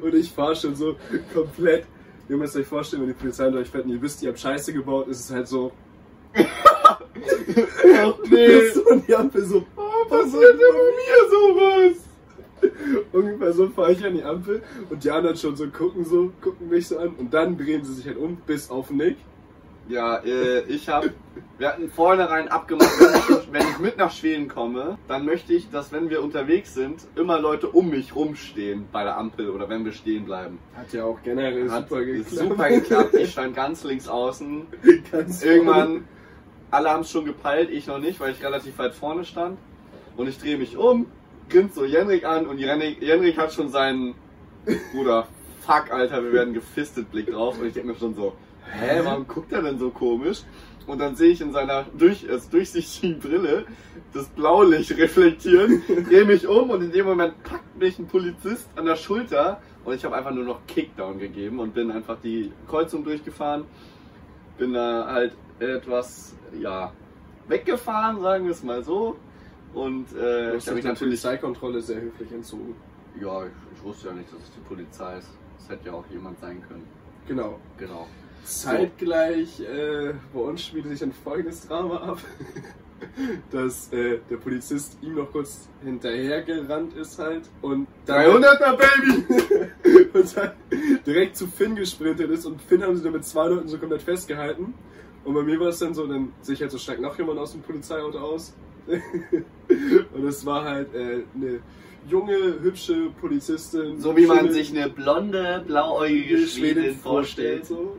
Und 0.01 0.13
ich 0.13 0.31
fahre 0.31 0.55
schon 0.55 0.75
so 0.75 0.95
komplett. 1.33 1.85
Ihr 2.27 2.37
müsst 2.37 2.55
euch 2.55 2.65
vorstellen, 2.65 3.03
wenn 3.03 3.09
die 3.09 3.15
Polizei 3.15 3.49
mit 3.49 3.59
euch 3.59 3.69
fährt 3.69 3.85
und 3.85 3.91
ihr 3.91 4.01
wisst, 4.01 4.23
ihr 4.23 4.29
habt 4.29 4.39
Scheiße 4.39 4.73
gebaut, 4.73 5.07
ist 5.07 5.19
es 5.19 5.31
halt 5.31 5.47
so. 5.47 5.71
Ach 6.33 6.99
nee. 8.29 8.69
Und 8.89 9.07
die 9.07 9.15
Ampel 9.15 9.45
so. 9.45 9.63
Oh, 9.75 10.09
passiert 10.09 10.53
denn 10.53 10.75
mir 10.95 11.29
sowas? 11.29 11.97
Ungefähr 13.11 13.53
so 13.53 13.69
fahre 13.69 13.91
ich 13.91 14.03
an 14.03 14.15
die 14.15 14.23
Ampel 14.23 14.63
und 14.89 15.03
die 15.03 15.11
anderen 15.11 15.35
schon 15.35 15.55
so 15.55 15.67
gucken 15.67 16.03
so, 16.03 16.31
gucken 16.41 16.69
mich 16.69 16.87
so 16.87 16.97
an 16.97 17.09
und 17.17 17.33
dann 17.33 17.57
drehen 17.57 17.83
sie 17.83 17.93
sich 17.93 18.07
halt 18.07 18.17
um, 18.17 18.37
bis 18.37 18.69
auf 18.69 18.89
Nick. 18.89 19.17
Ja, 19.87 20.17
äh, 20.17 20.61
ich 20.61 20.89
hab, 20.89 21.05
wir 21.57 21.67
hatten 21.67 21.89
vornherein 21.89 22.47
abgemacht, 22.47 22.89
wenn 22.99 23.37
ich, 23.37 23.53
wenn 23.53 23.67
ich 23.67 23.79
mit 23.79 23.97
nach 23.97 24.11
Schweden 24.11 24.47
komme, 24.47 24.97
dann 25.07 25.25
möchte 25.25 25.53
ich, 25.53 25.69
dass 25.69 25.91
wenn 25.91 26.09
wir 26.09 26.23
unterwegs 26.23 26.73
sind, 26.73 27.01
immer 27.15 27.39
Leute 27.39 27.69
um 27.69 27.89
mich 27.89 28.15
rumstehen 28.15 28.87
bei 28.91 29.03
der 29.03 29.17
Ampel 29.17 29.49
oder 29.49 29.69
wenn 29.69 29.85
wir 29.85 29.91
stehen 29.91 30.25
bleiben. 30.25 30.59
Hat 30.75 30.91
ja 30.91 31.05
auch 31.05 31.19
generell 31.23 31.69
Hat 31.69 31.87
super 31.87 32.03
geklappt. 32.03 32.29
super 32.29 32.69
geklappt. 32.69 33.13
Ich 33.13 33.31
stand 33.33 33.55
ganz 33.55 33.83
links 33.83 34.07
außen. 34.07 34.65
Ganz 35.11 35.43
Irgendwann, 35.43 36.05
alle 36.71 36.89
haben 36.89 37.01
es 37.01 37.11
schon 37.11 37.25
gepeilt, 37.25 37.69
ich 37.69 37.85
noch 37.85 37.99
nicht, 37.99 38.19
weil 38.19 38.31
ich 38.31 38.43
relativ 38.43 38.77
weit 38.79 38.95
vorne 38.95 39.23
stand. 39.23 39.59
Und 40.17 40.27
ich 40.27 40.39
drehe 40.39 40.57
mich 40.57 40.77
um, 40.77 41.05
grinst 41.49 41.75
so 41.75 41.85
Jenrik 41.85 42.25
an 42.25 42.47
und 42.47 42.57
Jenrik, 42.57 43.01
Jenrik 43.01 43.37
hat 43.37 43.53
schon 43.53 43.69
seinen 43.69 44.15
Bruder, 44.91 45.27
fuck, 45.61 45.91
Alter, 45.91 46.23
wir 46.23 46.33
werden 46.33 46.53
gefistet 46.53 47.11
Blick 47.11 47.31
drauf. 47.31 47.59
Und 47.59 47.67
ich 47.67 47.73
denke 47.73 47.89
mir 47.89 47.95
schon 47.95 48.15
so, 48.15 48.33
hä, 48.71 49.01
warum 49.03 49.27
guckt 49.27 49.51
er 49.51 49.61
denn 49.61 49.77
so 49.77 49.89
komisch? 49.89 50.43
Und 50.87 50.99
dann 50.99 51.15
sehe 51.15 51.31
ich 51.31 51.41
in 51.41 51.51
seiner 51.51 51.85
durch, 51.97 52.25
äh, 52.25 52.39
durchsichtigen 52.51 53.19
Brille 53.19 53.65
das 54.13 54.27
Blaulicht 54.27 54.95
reflektieren, 54.97 55.81
drehe 56.09 56.25
mich 56.25 56.47
um 56.47 56.69
und 56.69 56.83
in 56.83 56.91
dem 56.91 57.05
Moment 57.05 57.41
packt 57.43 57.77
mich 57.77 57.97
ein 57.97 58.07
Polizist 58.07 58.69
an 58.75 58.85
der 58.85 58.95
Schulter 58.95 59.61
und 59.83 59.93
ich 59.93 60.05
habe 60.05 60.15
einfach 60.15 60.31
nur 60.31 60.43
noch 60.43 60.65
Kickdown 60.67 61.19
gegeben 61.19 61.59
und 61.59 61.73
bin 61.73 61.91
einfach 61.91 62.17
die 62.21 62.51
Kreuzung 62.67 63.03
durchgefahren. 63.03 63.65
Bin 64.57 64.73
da 64.73 65.05
halt 65.07 65.33
etwas, 65.59 66.35
ja, 66.59 66.91
weggefahren, 67.47 68.21
sagen 68.21 68.45
wir 68.45 68.51
es 68.51 68.63
mal 68.63 68.83
so. 68.83 69.17
Und 69.73 70.13
äh, 70.13 70.55
ich 70.55 70.65
habe 70.65 70.75
mich 70.75 70.85
natürlich. 70.85 71.21
Polizeikontrolle 71.21 71.81
sehr 71.81 72.01
höflich 72.01 72.31
entzogen. 72.31 72.75
Ja, 73.19 73.43
ich, 73.43 73.51
ich 73.75 73.83
wusste 73.83 74.07
ja 74.07 74.13
nicht, 74.13 74.31
dass 74.31 74.39
es 74.39 74.51
die 74.51 74.61
Polizei 74.61 75.17
ist. 75.17 75.29
Es 75.59 75.69
hätte 75.69 75.87
ja 75.87 75.93
auch 75.93 76.05
jemand 76.09 76.39
sein 76.39 76.63
können. 76.67 76.87
Genau. 77.27 77.59
Genau. 77.77 78.07
Zeitgleich 78.45 79.59
äh, 79.59 80.13
bei 80.33 80.39
uns 80.39 80.63
spielte 80.63 80.89
sich 80.89 81.03
ein 81.03 81.11
folgendes 81.11 81.67
Drama 81.67 81.97
ab, 81.97 82.19
dass 83.51 83.91
äh, 83.91 84.19
der 84.29 84.37
Polizist 84.37 84.97
ihm 85.01 85.15
noch 85.15 85.31
kurz 85.31 85.67
hinterhergerannt 85.83 86.95
ist 86.95 87.19
halt 87.19 87.43
und 87.61 87.87
dann 88.05 88.25
300er 88.25 88.77
Baby! 89.83 90.09
und 90.13 90.37
dann 90.37 90.51
direkt 91.05 91.35
zu 91.35 91.47
Finn 91.47 91.75
gesprintet 91.75 92.29
ist 92.31 92.45
und 92.45 92.61
Finn 92.61 92.83
haben 92.83 92.95
sie 92.95 93.03
dann 93.03 93.13
mit 93.13 93.25
zwei 93.25 93.47
Leuten 93.47 93.67
so 93.67 93.77
komplett 93.77 94.01
festgehalten. 94.01 94.73
Und 95.23 95.33
bei 95.33 95.41
mir 95.41 95.59
war 95.59 95.69
es 95.69 95.79
dann 95.79 95.93
so, 95.95 96.05
dann 96.05 96.33
sehe 96.41 96.53
ich 96.53 96.61
halt 96.61 96.71
so 96.71 96.77
steigt 96.77 97.01
noch 97.01 97.17
jemand 97.17 97.39
aus 97.39 97.51
dem 97.53 97.61
Polizeiauto 97.61 98.19
aus. 98.19 98.53
und 98.87 100.27
es 100.27 100.45
war 100.45 100.63
halt 100.63 100.93
äh, 100.93 101.23
eine 101.33 101.59
junge, 102.07 102.59
hübsche 102.61 103.09
Polizistin. 103.19 103.99
So 103.99 104.15
wie 104.15 104.27
man 104.27 104.51
sich 104.51 104.69
eine 104.69 104.89
blonde, 104.89 105.63
blauäugige 105.65 106.45
Schwedin 106.45 106.95
vorstellt. 106.95 107.65
So. 107.65 107.97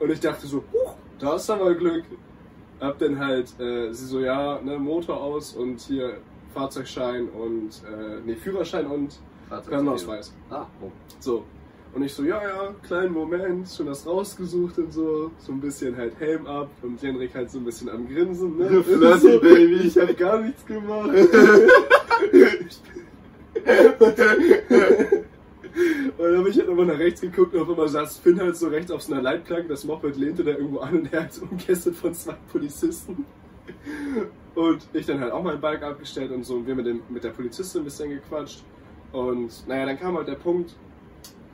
Und 0.00 0.10
ich 0.10 0.20
dachte 0.20 0.46
so, 0.46 0.64
huch, 0.72 0.94
da 1.18 1.32
hast 1.32 1.48
du 1.48 1.52
aber 1.52 1.74
Glück. 1.74 2.04
Hab 2.80 2.98
dann 2.98 3.18
halt, 3.18 3.52
äh, 3.60 3.92
sie 3.92 4.06
so, 4.06 4.20
ja, 4.20 4.58
ne, 4.62 4.78
Motor 4.78 5.22
aus 5.22 5.52
und 5.52 5.78
hier 5.80 6.16
Fahrzeugschein 6.54 7.28
und, 7.28 7.82
äh, 7.84 8.20
nee, 8.24 8.34
Führerschein 8.34 8.86
und 8.86 9.20
Personalausweis. 9.48 10.32
Ah, 10.48 10.66
oh. 10.80 10.90
So. 11.18 11.44
Und 11.92 12.02
ich 12.02 12.14
so, 12.14 12.24
ja, 12.24 12.40
ja, 12.42 12.74
kleinen 12.82 13.12
Moment, 13.12 13.68
schon 13.68 13.86
das 13.86 14.06
rausgesucht 14.06 14.78
und 14.78 14.92
so. 14.92 15.30
So 15.38 15.52
ein 15.52 15.60
bisschen 15.60 15.96
halt 15.96 16.18
Helm 16.18 16.46
ab 16.46 16.70
und 16.82 17.02
Henrik 17.02 17.34
halt 17.34 17.50
so 17.50 17.58
ein 17.58 17.64
bisschen 17.64 17.90
am 17.90 18.08
Grinsen, 18.08 18.56
ne? 18.56 18.82
Flirty, 18.82 19.18
so, 19.20 19.40
Baby. 19.40 19.86
Ich 19.86 19.98
hab 19.98 20.16
gar 20.16 20.40
nichts 20.40 20.64
gemacht. 20.64 21.10
Und 26.20 26.26
dann 26.26 26.38
habe 26.40 26.50
ich 26.50 26.58
halt 26.58 26.68
nochmal 26.68 26.84
nach 26.84 26.98
rechts 26.98 27.22
geguckt 27.22 27.54
und 27.54 27.62
auf 27.62 27.70
einmal 27.70 27.88
saß 27.88 28.18
Finn 28.18 28.38
halt 28.38 28.54
so 28.54 28.68
rechts 28.68 28.90
auf 28.90 29.00
so 29.00 29.14
einer 29.14 29.22
Leitplanke, 29.22 29.68
das 29.68 29.84
Moped 29.84 30.16
lehnte 30.18 30.44
da 30.44 30.50
irgendwo 30.50 30.80
an 30.80 30.98
und 30.98 31.12
er 31.14 31.22
hat 31.22 31.30
umkästet 31.40 31.96
von 31.96 32.12
zwei 32.12 32.36
Polizisten. 32.52 33.24
Und 34.54 34.86
ich 34.92 35.06
dann 35.06 35.18
halt 35.18 35.32
auch 35.32 35.42
mein 35.42 35.58
Bike 35.58 35.82
abgestellt 35.82 36.30
und 36.30 36.44
so 36.44 36.56
und 36.56 36.66
wir 36.66 36.74
mit, 36.74 36.84
dem, 36.84 37.00
mit 37.08 37.24
der 37.24 37.30
Polizistin 37.30 37.80
ein 37.80 37.84
bisschen 37.84 38.10
gequatscht. 38.10 38.62
Und 39.12 39.66
naja, 39.66 39.86
dann 39.86 39.98
kam 39.98 40.14
halt 40.14 40.28
der 40.28 40.34
Punkt, 40.34 40.76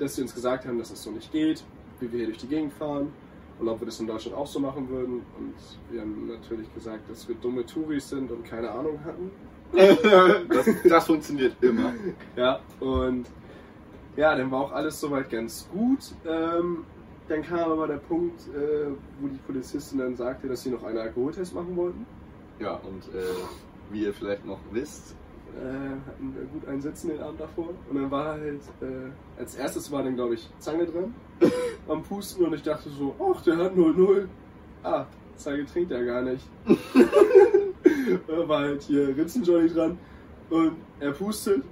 dass 0.00 0.16
sie 0.16 0.23
uns 0.23 0.35
gesagt 0.35 0.66
haben, 0.66 0.78
dass 0.78 0.90
es 0.90 1.00
so 1.00 1.12
nicht 1.12 1.30
geht, 1.30 1.62
wie 2.00 2.11
wir 2.11 2.18
hier 2.18 2.26
durch 2.26 2.38
die 2.38 2.49
Gegend 2.49 2.73
fahren 2.73 3.12
und 3.61 3.68
ob 3.68 3.80
wir 3.80 3.87
das 3.87 4.00
in 4.00 4.08
Deutschland 4.08 4.37
auch 4.37 4.49
so 4.49 4.58
machen 4.58 4.88
würden. 4.88 5.23
Und 5.38 5.54
wir 5.92 6.00
haben 6.00 6.26
natürlich 6.26 6.75
gesagt, 6.75 7.08
dass 7.08 7.28
wir 7.28 7.37
dumme 7.37 7.64
Touris 7.64 8.08
sind 8.08 8.32
und 8.32 8.44
keine 8.44 8.68
Ahnung 8.73 8.99
hatten. 9.04 9.30
das, 10.49 10.66
das 10.88 11.06
funktioniert 11.06 11.54
immer. 11.61 11.94
Ja, 12.35 12.58
und 12.80 13.26
ja, 14.16 14.35
dann 14.35 14.50
war 14.50 14.61
auch 14.61 14.73
alles 14.73 15.00
soweit 15.00 15.30
ganz 15.30 15.68
gut. 15.70 16.14
Ähm, 16.26 16.85
dann 17.28 17.42
kam 17.42 17.70
aber 17.73 17.88
der 17.88 17.96
Punkt, 17.99 18.40
äh, 18.49 18.88
wo 19.20 19.28
die 19.28 19.38
Polizistin 19.38 19.99
dann 19.99 20.16
sagte, 20.16 20.49
dass 20.49 20.62
sie 20.62 20.70
noch 20.70 20.85
einen 20.85 20.99
Alkoholtest 20.99 21.54
machen 21.54 21.76
wollten. 21.76 22.06
Ja, 22.58 22.75
und 22.76 23.08
äh, 23.14 23.49
wie 23.90 24.04
ihr 24.04 24.14
vielleicht 24.14 24.44
noch 24.44 24.61
wisst, 24.70 25.16
Äh, 25.56 25.96
hatten 26.06 26.35
wir 26.35 26.44
gut 26.46 26.66
einen 26.68 26.82
Sitzen 26.82 27.08
den 27.08 27.20
Abend 27.20 27.40
davor. 27.40 27.70
Und 27.88 27.96
dann 27.96 28.11
war 28.11 28.35
halt, 28.35 28.61
äh, 28.82 29.11
als 29.38 29.54
erstes 29.54 29.90
war 29.90 30.02
dann, 30.02 30.14
glaube 30.14 30.35
ich, 30.35 30.50
Zange 30.58 30.85
dran 30.87 31.14
am 31.88 32.02
Pusten 32.02 32.44
und 32.44 32.52
ich 32.54 32.62
dachte 32.62 32.90
so, 32.90 33.14
ach, 33.18 33.42
der 33.42 33.56
hat 33.56 33.75
0-0. 33.75 34.28
Ah, 34.82 35.06
Zange 35.37 35.64
trinkt 35.64 35.92
er 35.92 36.04
gar 36.04 36.23
nicht. 36.23 36.44
da 38.26 38.49
war 38.49 38.61
halt 38.61 38.82
hier 38.82 39.16
Ritzenjohnny 39.16 39.68
dran 39.68 39.99
und 40.50 40.76
er 41.00 41.12
pustet 41.12 41.62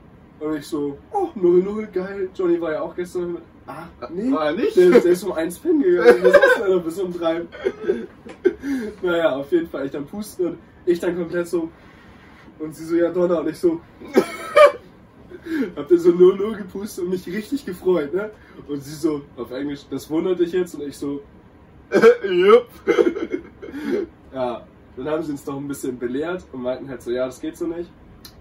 und 0.41 0.57
ich 0.57 0.67
so, 0.67 0.99
oh, 1.13 1.29
0-0, 1.37 1.87
geil. 1.93 2.29
Johnny 2.35 2.61
war 2.61 2.73
ja 2.73 2.83
auch 2.83 2.95
gestern 2.95 3.35
mit, 3.35 3.43
ah, 3.67 3.87
nee, 4.11 4.31
War 4.33 4.47
er 4.47 4.53
nicht? 4.53 4.77
Der, 4.77 4.91
der 4.91 5.05
ist 5.05 5.25
um 5.25 5.33
1 5.33 5.59
Pin 5.59 5.81
gegangen, 5.81 6.23
wir 6.23 6.31
saßen 6.33 6.61
da 6.61 6.69
noch 6.69 6.83
bis 6.83 7.01
um 7.01 7.13
3. 7.13 7.43
naja, 9.03 9.37
auf 9.37 9.51
jeden 9.53 9.69
Fall, 9.69 9.87
ich 9.87 9.93
dann 9.93 10.07
pusten 10.07 10.47
und 10.47 10.59
ich 10.87 11.01
dann 11.01 11.17
komplett 11.17 11.49
so, 11.49 11.71
und 12.59 12.75
sie 12.75 12.85
so, 12.85 12.97
ja 12.97 13.11
Donner, 13.11 13.41
und 13.41 13.49
ich 13.49 13.59
so, 13.59 13.81
hab 15.77 15.89
dann 15.89 15.99
so 15.99 16.11
0-0 16.11 16.57
gepustet 16.57 17.05
und 17.05 17.11
mich 17.11 17.27
richtig 17.27 17.65
gefreut, 17.65 18.13
ne? 18.13 18.31
Und 18.69 18.83
sie 18.83 18.95
so, 18.95 19.23
auf 19.37 19.51
Englisch, 19.51 19.87
das 19.91 20.09
wundert 20.11 20.41
dich 20.41 20.53
jetzt, 20.53 20.75
und 20.75 20.83
ich 20.83 20.97
so, 20.97 21.23
Jupp. 22.29 22.69
ja, 24.33 24.67
dann 24.97 25.09
haben 25.09 25.23
sie 25.23 25.33
uns 25.33 25.47
noch 25.47 25.57
ein 25.57 25.69
bisschen 25.69 25.99
belehrt 25.99 26.45
und 26.53 26.63
meinten 26.63 26.89
halt 26.89 27.03
so, 27.03 27.11
ja, 27.11 27.27
das 27.27 27.41
geht 27.41 27.57
so 27.57 27.67
nicht. 27.67 27.91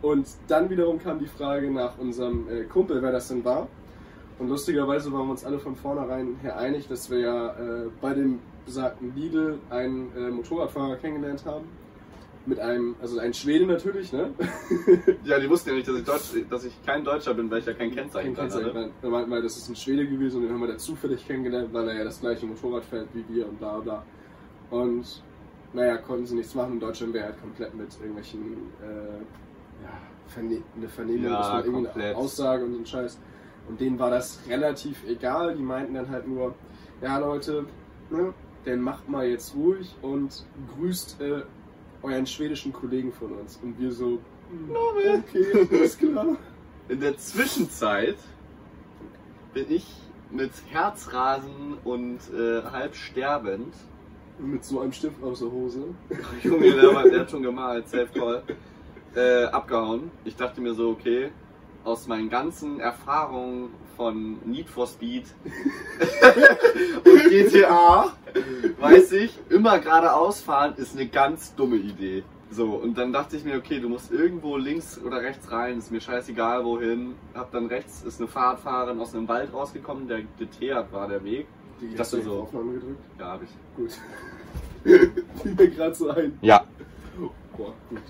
Und 0.01 0.27
dann 0.47 0.69
wiederum 0.69 0.99
kam 0.99 1.19
die 1.19 1.27
Frage 1.27 1.71
nach 1.71 1.97
unserem 1.97 2.47
äh, 2.49 2.63
Kumpel, 2.63 3.01
wer 3.01 3.11
das 3.11 3.27
denn 3.29 3.43
war. 3.43 3.67
Und 4.39 4.49
lustigerweise 4.49 5.11
waren 5.13 5.27
wir 5.27 5.31
uns 5.31 5.45
alle 5.45 5.59
von 5.59 5.75
vornherein 5.75 6.35
her 6.41 6.57
einig, 6.57 6.87
dass 6.87 7.09
wir 7.09 7.19
ja 7.19 7.47
äh, 7.51 7.89
bei 8.01 8.13
dem 8.13 8.39
besagten 8.65 9.13
Lidl 9.15 9.59
einen 9.69 10.11
äh, 10.15 10.29
Motorradfahrer 10.31 10.95
kennengelernt 10.97 11.45
haben. 11.45 11.65
Mit 12.45 12.59
einem, 12.59 12.95
also 13.01 13.19
ein 13.19 13.33
Schwede 13.33 13.65
natürlich, 13.65 14.11
ne? 14.11 14.31
Ja, 15.23 15.39
die 15.39 15.49
wussten 15.49 15.69
ja 15.69 15.75
nicht, 15.75 15.87
dass 15.87 15.95
ich, 15.95 16.03
Deutsch, 16.03 16.45
dass 16.49 16.65
ich 16.65 16.85
kein 16.85 17.05
Deutscher 17.05 17.33
bin, 17.33 17.49
weil 17.49 17.59
ich 17.59 17.65
ja 17.65 17.73
kein 17.73 17.91
Kennzeichen 17.91 18.35
Kein 18.35 18.49
Kennzeichen. 18.49 18.75
hatte. 18.75 18.91
Wir 18.99 19.09
meinten 19.09 19.29
mal, 19.29 19.41
das 19.41 19.55
ist 19.55 19.69
ein 19.69 19.77
Schwede 19.77 20.05
gewesen 20.05 20.37
und 20.37 20.43
den 20.43 20.51
haben 20.51 20.59
wir 20.59 20.67
da 20.67 20.77
zufällig 20.77 21.25
kennengelernt, 21.25 21.69
weil 21.71 21.87
er 21.87 21.99
ja 21.99 22.03
das 22.03 22.19
gleiche 22.19 22.45
Motorrad 22.45 22.83
fährt 22.83 23.07
wie 23.13 23.23
wir 23.33 23.47
und 23.47 23.59
bla 23.59 23.79
bla. 23.79 24.03
Und 24.71 25.23
naja, 25.71 25.97
konnten 25.97 26.25
sie 26.25 26.35
nichts 26.35 26.53
machen. 26.53 26.73
In 26.73 26.79
Deutschland 26.81 27.13
wäre 27.13 27.27
halt 27.27 27.39
komplett 27.39 27.73
mit 27.75 27.87
irgendwelchen, 27.99 28.41
äh, 28.81 29.23
Verne 30.27 30.61
eine 30.75 30.89
Vernehmung, 30.89 31.23
Ja, 31.31 31.37
dass 31.37 31.47
man 31.49 31.57
irgendeine 31.65 31.87
komplett. 31.87 32.15
Aussage 32.15 32.65
und 32.65 32.81
ein 32.81 32.85
Scheiß. 32.85 33.19
Und 33.69 33.79
denen 33.79 33.97
war 33.99 34.09
das 34.09 34.39
relativ 34.49 35.03
egal. 35.07 35.55
Die 35.55 35.61
meinten 35.63 35.93
dann 35.93 36.09
halt 36.09 36.27
nur, 36.27 36.53
ja 37.01 37.17
Leute, 37.17 37.65
ne, 38.09 38.33
dann 38.65 38.81
macht 38.81 39.07
mal 39.07 39.25
jetzt 39.27 39.55
ruhig 39.55 39.95
und 40.01 40.45
grüßt 40.75 41.21
äh, 41.21 41.41
euren 42.01 42.25
schwedischen 42.25 42.73
Kollegen 42.73 43.11
von 43.11 43.31
uns. 43.33 43.59
Und 43.61 43.79
wir 43.79 43.91
so, 43.91 44.19
okay, 44.69 45.67
alles 45.71 45.97
klar. 45.97 46.37
In 46.89 46.99
der 46.99 47.17
Zwischenzeit 47.17 48.17
bin 49.53 49.65
ich 49.69 49.85
mit 50.31 50.51
Herzrasen 50.69 51.77
und 51.83 52.19
äh, 52.33 52.63
halb 52.63 52.95
sterbend, 52.95 53.73
Mit 54.39 54.65
so 54.65 54.79
einem 54.81 54.91
Stift 54.91 55.21
aus 55.23 55.39
der 55.39 55.51
Hose. 55.51 55.83
Junge, 56.41 56.71
der 56.71 57.19
hat 57.21 57.31
schon 57.31 57.43
gemalt, 57.43 57.87
Safe 57.87 58.07
Call, 58.13 58.43
äh, 59.15 59.46
abgehauen. 59.46 60.12
Ich 60.25 60.36
dachte 60.36 60.62
mir 60.62 60.74
so, 60.74 60.89
okay, 60.89 61.32
aus 61.84 62.08
meinen 62.08 62.29
ganzen 62.29 62.79
Erfahrungen 62.79 63.70
von 63.98 64.38
Need 64.46 64.70
for 64.70 64.88
Speed 64.88 65.25
und 67.05 67.29
GTA 67.29 68.13
weiß 68.79 69.12
ich, 69.13 69.38
immer 69.50 69.79
geradeaus 69.79 70.41
fahren 70.41 70.74
ist 70.77 70.96
eine 70.96 71.08
ganz 71.08 71.53
dumme 71.55 71.75
Idee. 71.75 72.24
So, 72.50 72.67
und 72.75 72.98
dann 72.98 73.12
dachte 73.12 73.36
ich 73.36 73.43
mir, 73.43 73.58
okay, 73.58 73.79
du 73.79 73.89
musst 73.89 74.12
irgendwo 74.12 74.58
links 74.58 75.00
oder 75.03 75.22
rechts 75.22 75.51
rein, 75.51 75.79
ist 75.79 75.91
mir 75.91 76.01
scheißegal 76.01 76.63
wohin. 76.63 77.15
Hab 77.34 77.51
dann 77.51 77.65
rechts, 77.65 78.03
ist 78.03 78.20
eine 78.20 78.27
Fahrradfahrerin 78.27 79.00
aus 79.00 79.13
einem 79.15 79.27
Wald 79.27 79.51
rausgekommen, 79.53 80.08
der 80.08 80.22
geteert 80.38 80.91
war 80.93 81.08
der 81.08 81.24
Weg. 81.24 81.48
Die 81.82 81.88
Ich 81.88 82.00
hast 82.00 82.13
du 82.13 82.22
so- 82.22 82.34
auf 82.34 82.43
Aufnahme 82.50 82.74
gedrückt? 82.74 83.00
Ja, 83.20 83.25
hab 83.32 83.41
ich. 83.43 83.50
Gut. 83.75 83.91
Fiel 85.41 85.55
mir 85.55 85.67
gerade 85.70 85.96
so 85.96 86.10
ein. 86.10 86.38
Ja. 86.41 86.63
Boah, 87.58 87.74
gut. 87.89 88.01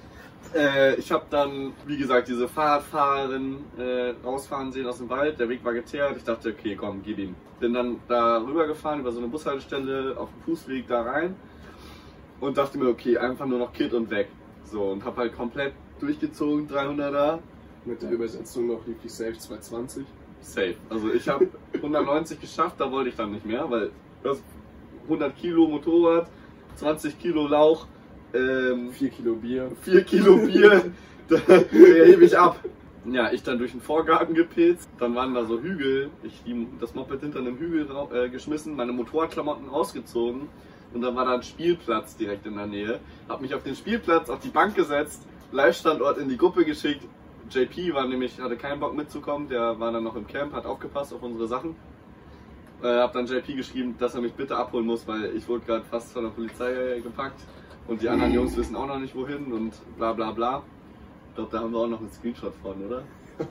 Äh, 0.54 0.96
ich 0.96 1.12
habe 1.12 1.26
dann, 1.30 1.74
wie 1.86 1.98
gesagt, 1.98 2.28
diese 2.28 2.48
Fahrradfahrerin 2.48 3.58
äh, 3.78 4.14
rausfahren 4.24 4.72
sehen 4.72 4.86
aus 4.86 5.00
dem 5.00 5.10
Wald. 5.10 5.40
Der 5.40 5.50
Weg 5.50 5.64
war 5.66 5.74
geteert. 5.74 6.16
Ich 6.18 6.24
dachte, 6.24 6.50
okay, 6.50 6.76
komm, 6.76 7.02
gib 7.04 7.18
ihm. 7.18 7.36
Bin 7.60 7.74
dann 7.74 8.00
da 8.08 8.38
rübergefahren 8.38 9.00
über 9.00 9.12
so 9.12 9.20
eine 9.20 9.28
Bushaltestelle 9.28 10.16
auf 10.18 10.30
dem 10.30 10.42
Fußweg 10.44 10.88
da 10.88 11.02
rein 11.02 11.36
und 12.40 12.58
dachte 12.58 12.78
mir, 12.78 12.90
okay, 12.90 13.18
einfach 13.18 13.46
nur 13.46 13.60
noch 13.60 13.74
Kit 13.74 13.94
und 13.94 14.10
weg. 14.12 14.28
So 14.66 14.84
und 14.84 15.04
hab 15.04 15.18
halt 15.18 15.36
komplett 15.36 15.74
durchgezogen, 16.00 16.68
300er. 16.68 17.40
Mit 17.86 18.02
der 18.02 18.12
Übersetzung 18.12 18.68
noch 18.68 18.86
lief 18.86 18.98
die 19.04 19.10
Safe 19.10 19.38
220. 19.38 20.06
Safe. 20.40 20.76
Also 20.90 21.12
ich 21.12 21.28
habe 21.28 21.50
190 21.74 22.40
geschafft, 22.40 22.76
da 22.80 22.92
wollte 22.92 23.10
ich 23.10 23.16
dann 23.16 23.32
nicht 23.32 23.46
mehr, 23.46 23.70
weil 23.70 23.92
das 24.24 24.42
100 25.04 25.36
Kilo 25.36 25.68
Motorrad, 25.68 26.30
20 26.76 27.20
Kilo 27.20 27.48
Lauch, 27.48 27.88
ähm, 28.34 28.92
4 28.92 29.10
Kilo 29.10 29.36
Bier. 29.36 29.72
4 29.82 30.04
Kilo 30.04 30.38
Bier, 30.38 30.92
da 31.28 31.38
hebe 31.38 32.26
ich 32.26 32.38
ab. 32.38 32.60
Ja, 33.06 33.32
ich 33.34 33.44
dann 33.44 33.58
durch 33.58 33.72
den 33.72 33.82
Vorgarten 33.82 34.34
gepilzt, 34.34 34.90
dann 34.98 35.14
waren 35.14 35.34
da 35.34 35.44
so 35.44 35.62
Hügel, 35.62 36.10
ich 36.24 36.42
das 36.80 36.96
Moped 36.96 37.20
hinter 37.20 37.40
einem 37.40 37.58
Hügel 37.58 37.88
äh, 38.14 38.30
geschmissen, 38.30 38.78
meine 38.78 38.94
Motorradklamotten 38.94 39.70
ausgezogen 39.70 40.48
und 40.94 41.02
dann 41.02 41.14
war 41.14 41.26
da 41.26 41.34
ein 41.34 41.44
Spielplatz 41.44 42.16
direkt 42.16 42.46
in 42.46 42.56
der 42.56 42.66
Nähe. 42.66 43.00
Hab 43.28 43.42
mich 43.42 43.54
auf 43.54 43.64
den 43.64 43.76
Spielplatz, 43.76 44.30
auf 44.30 44.40
die 44.40 44.50
Bank 44.50 44.76
gesetzt, 44.76 45.24
Live-Standort 45.52 46.18
in 46.18 46.30
die 46.30 46.38
Gruppe 46.38 46.64
geschickt. 46.64 47.04
JP 47.50 47.94
war 47.94 48.08
nämlich, 48.08 48.40
hatte 48.40 48.56
keinen 48.56 48.80
Bock 48.80 48.96
mitzukommen, 48.96 49.50
der 49.50 49.78
war 49.82 49.92
dann 49.92 50.04
noch 50.06 50.16
im 50.16 50.26
Camp, 50.26 50.54
hat 50.54 50.66
aufgepasst 50.66 51.14
auf 51.14 51.22
unsere 51.22 51.48
Sachen. 51.48 51.76
Äh, 52.82 52.88
hab 52.88 53.12
dann 53.12 53.26
JP 53.26 53.56
geschrieben, 53.56 53.96
dass 54.00 54.16
er 54.16 54.22
mich 54.22 54.34
bitte 54.34 54.56
abholen 54.56 54.86
muss, 54.86 55.06
weil 55.06 55.36
ich 55.36 55.46
wurde 55.50 55.66
gerade 55.66 55.84
fast 55.84 56.14
von 56.14 56.24
der 56.24 56.32
Polizei 56.32 57.02
gepackt 57.04 57.42
und 57.88 58.02
die 58.02 58.10
anderen 58.10 58.34
Jungs 58.34 58.56
wissen 58.56 58.76
auch 58.76 58.88
noch 58.88 59.00
nicht 59.00 59.16
wohin 59.16 59.52
und 59.52 59.74
bla 59.98 60.14
bla 60.14 60.32
bla. 60.32 60.64
Ich 61.30 61.36
glaube, 61.36 61.52
da 61.52 61.60
haben 61.60 61.72
wir 61.72 61.80
auch 61.80 61.88
noch 61.88 62.00
einen 62.00 62.12
Screenshot 62.12 62.54
von, 62.62 62.86
oder? 62.86 63.04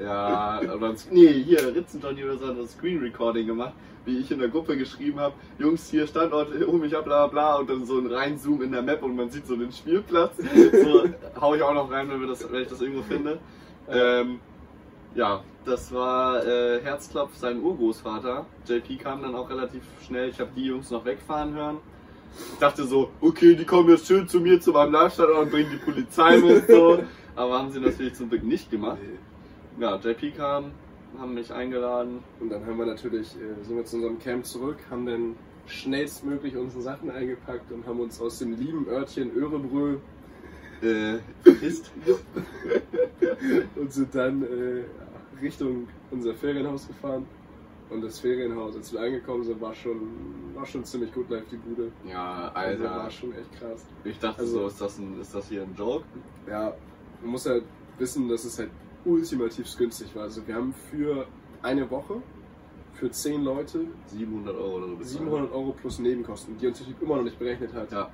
Ja, 0.00 0.60
aber 0.70 0.90
ein, 0.90 0.96
nee, 1.10 1.42
hier, 1.42 1.74
Ritzenjohnny 1.74 2.22
oder 2.22 2.36
so 2.36 2.46
hat 2.46 2.58
das 2.58 2.72
Screen 2.74 3.00
Recording 3.00 3.48
gemacht, 3.48 3.72
wie 4.04 4.18
ich 4.18 4.30
in 4.30 4.38
der 4.38 4.48
Gruppe 4.48 4.76
geschrieben 4.76 5.18
habe, 5.18 5.34
Jungs, 5.58 5.90
hier 5.90 6.06
Standort, 6.06 6.50
hol 6.66 6.78
mich 6.78 6.96
ab, 6.96 7.04
bla 7.04 7.26
bla 7.26 7.56
bla, 7.56 7.56
und 7.56 7.68
dann 7.68 7.84
so 7.84 7.98
ein 7.98 8.06
Reinzoom 8.06 8.62
in 8.62 8.70
der 8.70 8.82
Map 8.82 9.02
und 9.02 9.16
man 9.16 9.28
sieht 9.28 9.48
so 9.48 9.56
den 9.56 9.72
Spielplatz. 9.72 10.36
So 10.84 11.04
hau 11.40 11.54
ich 11.54 11.62
auch 11.62 11.74
noch 11.74 11.90
rein, 11.90 12.08
wenn, 12.08 12.20
wir 12.20 12.28
das, 12.28 12.50
wenn 12.50 12.62
ich 12.62 12.68
das 12.68 12.80
irgendwo 12.80 13.02
finde. 13.02 13.40
Ähm, 13.90 14.38
ja, 15.16 15.42
das 15.64 15.92
war 15.92 16.46
äh, 16.46 16.80
Herzklopf, 16.80 17.34
sein 17.34 17.60
Urgroßvater. 17.60 18.46
JP 18.66 18.96
kam 18.98 19.22
dann 19.22 19.34
auch 19.34 19.50
relativ 19.50 19.82
schnell. 20.06 20.28
Ich 20.28 20.38
habe 20.38 20.50
die 20.54 20.66
Jungs 20.66 20.90
noch 20.90 21.04
wegfahren 21.04 21.54
hören. 21.54 21.78
Ich 22.52 22.58
dachte 22.58 22.84
so, 22.84 23.10
okay, 23.20 23.54
die 23.54 23.64
kommen 23.64 23.88
jetzt 23.90 24.06
schön 24.06 24.28
zu 24.28 24.40
mir 24.40 24.60
zu 24.60 24.72
meinem 24.72 24.92
Live-Standort 24.92 25.38
und 25.38 25.50
bringen 25.50 25.70
die 25.72 25.76
Polizei 25.84 26.38
mit. 26.38 26.66
So. 26.66 27.02
Aber 27.36 27.58
haben 27.58 27.70
sie 27.70 27.80
natürlich 27.80 28.14
zum 28.14 28.28
Glück 28.28 28.42
nicht 28.42 28.70
gemacht. 28.70 28.98
Ja, 29.78 29.96
JP 29.96 30.32
kam, 30.36 30.72
haben 31.18 31.34
mich 31.34 31.52
eingeladen. 31.52 32.18
Und 32.40 32.50
dann 32.50 32.66
haben 32.66 32.78
wir 32.78 32.86
natürlich, 32.86 33.28
äh, 33.36 33.64
sind 33.64 33.76
wir 33.76 33.84
zu 33.84 33.96
unserem 33.96 34.18
Camp 34.18 34.44
zurück, 34.44 34.78
haben 34.90 35.06
dann 35.06 35.36
schnellstmöglich 35.66 36.56
unsere 36.56 36.82
Sachen 36.82 37.10
eingepackt 37.10 37.70
und 37.72 37.86
haben 37.86 38.00
uns 38.00 38.20
aus 38.20 38.38
dem 38.38 38.58
lieben 38.58 38.88
Örtchen 38.88 39.30
Örebrö 39.36 39.98
Äh, 40.82 41.18
ist. 41.60 41.90
und 43.76 43.92
sind 43.92 44.14
dann 44.14 44.42
äh, 44.42 44.84
Richtung 45.42 45.88
unser 46.10 46.34
Ferienhaus 46.34 46.86
gefahren. 46.86 47.26
Und 47.90 48.02
das 48.02 48.20
Ferienhaus, 48.20 48.76
als 48.76 48.92
wir 48.92 49.00
angekommen 49.00 49.44
sind, 49.44 49.60
war 49.60 49.74
schon, 49.74 50.00
war 50.54 50.66
schon 50.66 50.84
ziemlich 50.84 51.12
gut 51.12 51.30
live 51.30 51.44
die 51.50 51.56
Bude. 51.56 51.90
Ja, 52.06 52.50
Also 52.54 52.84
Alter. 52.84 52.96
war 52.96 53.10
schon 53.10 53.32
echt 53.32 53.50
krass. 53.58 53.86
Ich 54.04 54.18
dachte 54.18 54.40
Also- 54.42 54.60
so, 54.60 54.66
ist 54.66 54.80
das, 54.80 54.98
ein, 54.98 55.18
ist 55.20 55.34
das 55.34 55.48
hier 55.48 55.62
ein 55.62 55.74
Joke? 55.76 56.04
Ja, 56.46 56.74
man 57.22 57.30
muss 57.32 57.46
halt 57.46 57.64
wissen, 57.98 58.28
dass 58.28 58.44
es 58.44 58.58
halt 58.58 58.70
ultimativ 59.04 59.66
günstig 59.78 60.14
war. 60.14 60.24
Also 60.24 60.46
wir 60.46 60.54
haben 60.54 60.74
für 60.90 61.26
eine 61.62 61.90
Woche, 61.90 62.20
für 62.92 63.10
10 63.10 63.42
Leute, 63.42 63.86
700 64.06 64.54
Euro 64.56 64.76
oder 64.76 64.86
so. 64.88 64.96
bezahlt. 64.96 65.18
700 65.20 65.52
Euro 65.52 65.72
plus 65.72 65.98
Nebenkosten, 65.98 66.58
die 66.58 66.66
uns 66.66 66.78
Typ 66.84 67.00
immer 67.00 67.16
noch 67.16 67.22
nicht 67.24 67.38
berechnet 67.38 67.72
hat. 67.72 67.90
Ja. 67.90 68.10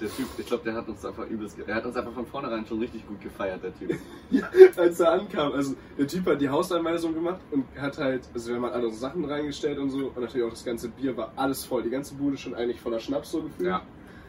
Der 0.00 0.10
Typ, 0.10 0.26
ich 0.36 0.46
glaube, 0.46 0.62
der 0.64 0.74
hat 0.74 0.88
uns 0.88 1.04
einfach 1.04 1.26
übelst, 1.26 1.58
er 1.66 1.74
hat 1.74 1.86
uns 1.86 1.96
einfach 1.96 2.12
von 2.12 2.26
vornherein 2.26 2.66
schon 2.66 2.80
richtig 2.80 3.06
gut 3.06 3.20
gefeiert, 3.20 3.62
der 3.62 3.74
Typ. 3.78 3.98
Ja, 4.30 4.50
als 4.76 5.00
er 5.00 5.12
ankam, 5.12 5.52
also 5.52 5.74
der 5.96 6.06
Typ 6.06 6.26
hat 6.26 6.40
die 6.40 6.48
Hausanweisung 6.48 7.14
gemacht 7.14 7.40
und 7.50 7.64
hat 7.80 7.96
halt, 7.96 8.28
also 8.34 8.48
wir 8.48 8.56
haben 8.56 8.64
halt 8.64 8.74
alle 8.74 8.86
unsere 8.86 9.00
Sachen 9.00 9.24
reingestellt 9.24 9.78
und 9.78 9.90
so 9.90 10.12
und 10.14 10.20
natürlich 10.20 10.46
auch 10.46 10.50
das 10.50 10.64
ganze 10.64 10.88
Bier 10.88 11.16
war 11.16 11.32
alles 11.36 11.64
voll. 11.64 11.82
Die 11.82 11.90
ganze 11.90 12.14
Bude 12.14 12.36
schon 12.36 12.54
eigentlich 12.54 12.80
voller 12.80 13.00
Schnaps 13.00 13.30
so 13.30 13.42
gefühlt. 13.42 13.68
Ja. 13.68 13.82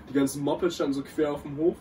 Die 0.10 0.14
ganzen 0.14 0.44
Mopeds 0.44 0.76
standen 0.76 0.94
so 0.94 1.04
quer 1.04 1.34
auf 1.34 1.42
dem 1.42 1.58
Hof 1.58 1.76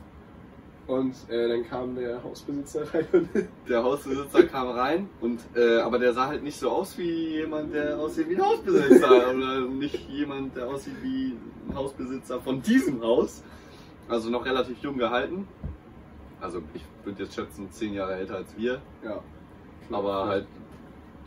und 0.86 1.14
äh, 1.28 1.48
dann 1.48 1.68
kam 1.68 1.96
der 1.96 2.22
Hausbesitzer 2.22 2.82
rein 2.94 3.28
Der 3.68 3.82
Hausbesitzer 3.82 4.44
kam 4.44 4.68
rein 4.68 5.08
und 5.20 5.40
äh, 5.54 5.80
aber 5.80 5.98
der 5.98 6.12
sah 6.12 6.28
halt 6.28 6.42
nicht 6.42 6.58
so 6.58 6.70
aus 6.70 6.96
wie 6.96 7.38
jemand, 7.38 7.74
der 7.74 7.98
aussieht 7.98 8.28
wie 8.28 8.36
ein 8.36 8.42
Hausbesitzer 8.44 9.30
oder 9.36 9.60
nicht 9.62 10.08
jemand, 10.08 10.56
der 10.56 10.68
aussieht 10.68 10.94
wie 11.02 11.36
ein 11.68 11.74
Hausbesitzer 11.74 12.40
von 12.40 12.62
diesem 12.62 13.02
Haus. 13.02 13.42
Also 14.08 14.30
noch 14.30 14.44
relativ 14.44 14.78
jung 14.82 14.98
gehalten. 14.98 15.48
Also 16.40 16.62
ich 16.74 16.82
würde 17.04 17.24
jetzt 17.24 17.34
schätzen 17.34 17.70
zehn 17.70 17.94
Jahre 17.94 18.14
älter 18.14 18.36
als 18.36 18.56
wir, 18.56 18.80
ja. 19.02 19.20
aber 19.90 20.26
halt 20.26 20.46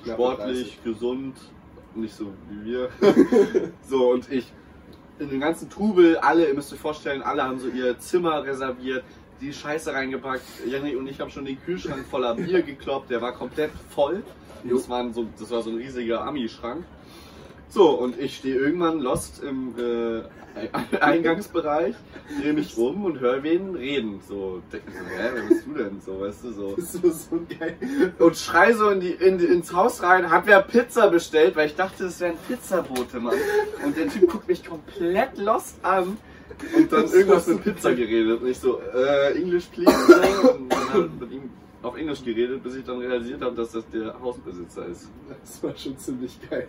Knappe 0.04 0.14
sportlich, 0.14 0.84
gesund, 0.84 1.36
nicht 1.96 2.14
so 2.14 2.28
wie 2.50 2.66
wir. 2.66 2.90
so 3.82 4.12
und 4.12 4.32
ich 4.32 4.52
in 5.20 5.30
dem 5.30 5.40
ganzen 5.40 5.70
Trubel, 5.70 6.18
alle, 6.18 6.48
ihr 6.48 6.54
müsst 6.54 6.72
euch 6.72 6.80
vorstellen, 6.80 7.22
alle 7.22 7.44
haben 7.44 7.60
so 7.60 7.68
ihr 7.68 8.00
Zimmer 8.00 8.44
reserviert, 8.44 9.04
die 9.42 9.52
Scheiße 9.52 9.94
reingepackt. 9.94 10.44
Jenny 10.66 10.96
und 10.96 11.08
ich 11.08 11.20
haben 11.20 11.30
schon 11.30 11.46
den 11.46 11.62
Kühlschrank 11.62 12.06
voller 12.06 12.36
Bier 12.36 12.62
gekloppt, 12.62 13.10
der 13.10 13.22
war 13.22 13.34
komplett 13.34 13.72
voll. 13.90 14.24
Das, 14.64 14.90
waren 14.90 15.14
so, 15.14 15.26
das 15.38 15.52
war 15.52 15.62
so 15.62 15.70
ein 15.70 15.78
riesiger 15.78 16.22
Ami-Schrank. 16.22 16.86
So, 17.72 17.92
und 17.92 18.20
ich 18.20 18.38
stehe 18.38 18.56
irgendwann 18.56 19.00
lost 19.00 19.44
im 19.44 19.76
äh, 19.78 20.24
Eingangsbereich, 21.00 21.96
drehe 22.42 22.54
mich 22.54 22.76
um 22.78 23.06
und 23.06 23.20
höre 23.20 23.44
wen 23.44 23.76
reden. 23.76 24.22
So, 24.28 24.62
denke 24.74 24.92
so, 24.92 25.06
hä, 25.06 25.30
wer 25.34 25.42
bist 25.44 25.68
du 25.68 25.74
denn? 25.76 26.02
So, 26.02 26.20
weißt 26.20 26.44
du, 26.46 26.52
so 26.52 26.76
Das 26.76 26.96
ist 26.96 27.30
so, 27.30 27.40
geil. 27.60 27.78
und 28.18 28.36
schrei 28.36 28.74
so 28.74 28.90
in 28.90 29.00
die, 29.02 29.12
in, 29.12 29.40
ins 29.40 29.72
Haus 29.72 30.02
rein, 30.02 30.32
hab 30.32 30.48
wer 30.48 30.64
Pizza 30.64 31.10
bestellt, 31.12 31.56
weil 31.56 31.68
ich 31.68 31.76
dachte, 31.76 32.06
es 32.06 32.20
wäre 32.20 32.32
ein 32.32 32.38
Pizzabote, 32.48 33.20
Mann. 33.20 33.36
Und 33.86 33.96
der 33.96 34.08
Typ 34.10 34.32
guckt 34.32 34.48
mich 34.48 34.66
komplett 34.66 35.38
lost 35.38 35.78
an 35.84 36.18
und 36.76 36.92
dann 36.92 37.06
irgendwas 37.06 37.46
mit 37.46 37.64
Pizza 37.64 37.94
geredet. 37.94 38.42
Und 38.42 38.48
ich 38.48 38.58
so, 38.60 38.82
äh, 38.96 39.40
English 39.40 39.66
please. 39.66 39.92
Und 40.58 40.70
dann 40.74 40.94
hat 40.94 41.20
mit 41.20 41.32
ihm 41.32 41.50
auf 41.84 41.96
Englisch 41.96 42.24
geredet, 42.24 42.64
bis 42.64 42.76
ich 42.76 42.84
dann 42.84 42.98
realisiert 42.98 43.42
habe, 43.42 43.56
dass 43.56 43.72
das 43.72 43.88
der 43.90 44.20
Hausbesitzer 44.20 44.88
ist. 44.88 45.10
Das 45.40 45.64
war 45.64 45.78
schon 45.78 45.98
ziemlich 46.00 46.38
geil. 46.50 46.68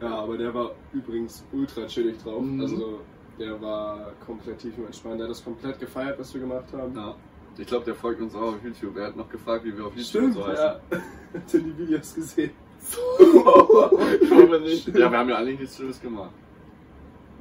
Ja, 0.00 0.10
aber 0.10 0.38
der 0.38 0.52
war 0.54 0.72
übrigens 0.92 1.44
ultra 1.52 1.86
chillig 1.86 2.22
drauf. 2.22 2.42
Mhm. 2.42 2.60
Also 2.60 3.00
der 3.38 3.60
war 3.60 4.12
komplett 4.24 4.58
tiefenentspannt. 4.58 5.18
Der 5.18 5.24
hat 5.26 5.30
das 5.30 5.44
komplett 5.44 5.78
gefeiert, 5.80 6.18
was 6.18 6.32
wir 6.34 6.40
gemacht 6.40 6.66
haben. 6.72 6.94
Ja. 6.96 7.14
Ich 7.56 7.66
glaube, 7.66 7.84
der 7.84 7.94
folgt 7.96 8.20
uns 8.20 8.34
auch 8.34 8.54
auf 8.54 8.64
YouTube. 8.64 8.96
Er 8.96 9.08
hat 9.08 9.16
noch 9.16 9.28
gefragt, 9.28 9.64
wie 9.64 9.76
wir 9.76 9.86
auf 9.86 9.92
YouTube 9.96 10.06
Stimmt, 10.08 10.34
so 10.34 10.46
heißen. 10.46 10.64
ja. 10.64 10.80
Habt 11.34 11.54
ihr 11.54 11.60
die 11.60 11.78
Videos 11.78 12.14
gesehen? 12.14 12.50
ich 13.18 14.28
glaube 14.30 14.60
nicht. 14.60 14.86
Ja, 14.88 15.10
wir 15.10 15.18
haben 15.18 15.28
ja 15.28 15.34
alle 15.36 15.52
nichts 15.52 15.76
Schlimmes 15.76 16.00
gemacht. 16.00 16.30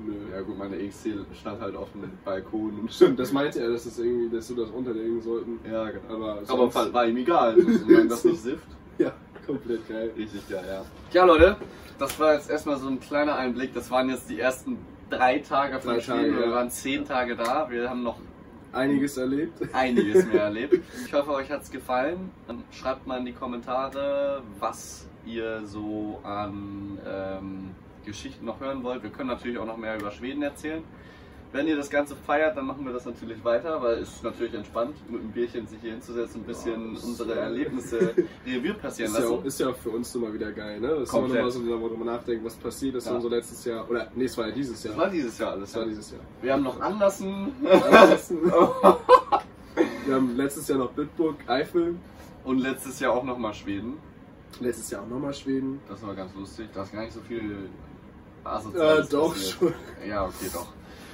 Nö. 0.03 0.13
Ja 0.31 0.41
gut, 0.41 0.57
meine 0.57 0.75
EXC 0.77 1.09
stand 1.39 1.59
halt 1.61 1.75
auf 1.75 1.91
dem 1.91 2.03
Balkon 2.23 2.79
und 2.81 2.91
Stimmt, 2.93 3.17
das 3.19 3.31
meinte 3.31 3.59
er, 3.59 3.69
dass, 3.71 3.85
das 3.85 3.97
irgendwie, 3.97 4.35
dass 4.35 4.49
wir 4.49 4.63
das 4.63 4.69
unterlegen 4.71 5.21
sollten. 5.21 5.59
Ja, 5.69 5.89
genau. 5.89 6.13
Aber, 6.15 6.41
Aber 6.47 6.71
sonst- 6.71 6.93
war 6.93 7.05
ihm 7.07 7.17
egal, 7.17 7.55
solange 7.59 8.07
das 8.07 8.23
nicht 8.23 8.41
sifft. 8.41 8.67
Ja, 9.47 9.53
komplett 9.53 9.87
geil. 9.87 10.11
Richtig 10.17 10.47
geil, 10.49 10.63
ja. 10.67 10.85
Ja, 11.11 11.25
Leute, 11.25 11.57
das 11.99 12.19
war 12.19 12.33
jetzt 12.33 12.49
erstmal 12.49 12.77
so 12.77 12.87
ein 12.87 12.99
kleiner 12.99 13.35
Einblick. 13.35 13.73
Das 13.73 13.89
waren 13.91 14.09
jetzt 14.09 14.29
die 14.29 14.39
ersten 14.39 14.77
drei 15.09 15.39
Tage 15.39 15.79
von 15.79 15.93
Drei 15.95 16.01
Schweden. 16.01 16.19
Tage, 16.33 16.37
Wir 16.39 16.45
ja. 16.47 16.51
waren 16.55 16.69
zehn 16.69 17.05
Tage 17.05 17.35
da. 17.35 17.69
Wir 17.69 17.89
haben 17.89 18.03
noch 18.03 18.17
Einiges 18.73 19.17
erlebt. 19.17 19.73
einiges 19.73 20.25
mehr 20.25 20.43
erlebt. 20.43 20.83
Ich 21.05 21.13
hoffe, 21.13 21.31
euch 21.31 21.49
hat 21.49 21.63
es 21.63 21.71
gefallen. 21.71 22.31
Dann 22.47 22.63
schreibt 22.71 23.07
mal 23.07 23.17
in 23.19 23.25
die 23.25 23.33
Kommentare, 23.33 24.41
was 24.59 25.07
ihr 25.25 25.61
so 25.65 26.19
an 26.23 26.97
ähm, 27.07 27.71
Geschichten 28.05 28.45
noch 28.45 28.59
hören 28.59 28.83
wollt. 28.83 29.03
Wir 29.03 29.09
können 29.09 29.29
natürlich 29.29 29.57
auch 29.57 29.65
noch 29.65 29.77
mehr 29.77 29.97
über 29.97 30.11
Schweden 30.11 30.43
erzählen. 30.43 30.83
Wenn 31.53 31.65
ihr 31.67 31.77
das 31.77 31.89
Ganze 31.89 32.13
feiert, 32.15 32.57
dann 32.57 32.65
machen 32.67 32.85
wir 32.85 32.91
das 32.93 33.05
natürlich 33.05 33.41
weiter, 33.43 33.81
weil 33.81 33.99
es 33.99 34.09
ist 34.15 34.23
natürlich 34.23 34.53
entspannt, 34.53 34.95
mit 35.09 35.21
einem 35.21 35.31
Bierchen 35.31 35.65
sich 35.65 35.79
hier 35.81 35.91
hinzusetzen, 35.93 36.41
ein 36.41 36.45
bisschen 36.45 36.95
Ja, 36.95 37.01
unsere 37.03 37.35
Erlebnisse 37.35 38.13
Revue 38.45 38.73
passieren 38.73 39.11
Ist 39.11 39.17
ja, 39.19 39.29
lassen. 39.29 39.45
ist 39.45 39.59
ja 39.61 39.73
für 39.73 39.89
uns 39.91 40.13
immer 40.13 40.33
wieder 40.33 40.51
geil, 40.51 40.79
ne? 40.81 40.89
Das 40.89 41.03
ist 41.03 41.09
immer 41.13 41.21
Komplett. 41.21 41.45
nochmal 41.45 41.51
so, 41.79 41.81
wo 41.81 41.95
man 41.97 42.07
nachdenkt, 42.15 42.43
was 42.45 42.55
passiert 42.55 42.95
ist 42.95 43.07
Ja. 43.07 43.19
so 43.21 43.29
letztes 43.29 43.63
Jahr. 43.63 43.89
Oder, 43.89 44.11
nee, 44.15 44.25
es 44.25 44.37
war 44.37 44.47
ja 44.49 44.53
dieses 44.53 44.83
Jahr. 44.83 44.97
war 44.97 45.09
dieses 45.09 45.37
Jahr 45.37 45.51
alles. 45.53 45.71
Das 45.71 45.79
war 45.81 45.87
dieses 45.87 46.11
Jahr. 46.11 46.19
Wir 46.41 46.51
haben 46.53 46.63
noch 46.63 46.79
Anlassen 46.81 47.53
Wir 50.05 50.15
haben 50.15 50.35
letztes 50.37 50.67
Jahr 50.67 50.79
noch 50.79 50.91
Bitburg, 50.91 51.35
Eifel. 51.47 51.95
und 52.43 52.59
letztes 52.59 52.99
Jahr 52.99 53.13
auch 53.13 53.23
nochmal 53.23 53.53
Schweden. 53.53 53.97
Letztes 54.59 54.89
Jahr 54.89 55.03
auch 55.03 55.07
nochmal 55.07 55.33
Schweden. 55.33 55.79
Das 55.87 56.01
war 56.05 56.15
ganz 56.15 56.33
lustig. 56.35 56.67
Da 56.73 56.83
ist 56.83 56.91
gar 56.93 57.01
nicht 57.01 57.13
so 57.13 57.19
viel 57.21 57.69
Ja, 58.43 58.51
Asoziales 58.51 59.09
doch 59.09 59.35
schon. 59.35 59.73
Ja, 60.07 60.25
okay, 60.25 60.49
doch. 60.53 60.67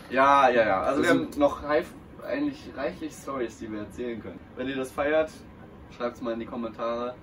Ja, 0.09 0.49
ja, 0.49 0.65
ja. 0.65 0.81
Also 0.81 1.01
wir 1.03 1.09
Also- 1.11 1.21
haben 1.23 1.29
noch 1.39 1.63
eigentlich 1.63 2.59
reichlich 2.75 3.13
Stories, 3.13 3.57
die 3.59 3.71
wir 3.71 3.79
erzählen 3.79 4.21
können. 4.21 4.39
Wenn 4.55 4.67
ihr 4.69 4.75
das 4.75 4.91
feiert, 4.91 5.31
schreibt 5.95 6.15
es 6.17 6.21
mal 6.21 6.33
in 6.33 6.39
die 6.39 6.45
Kommentare. 6.45 7.15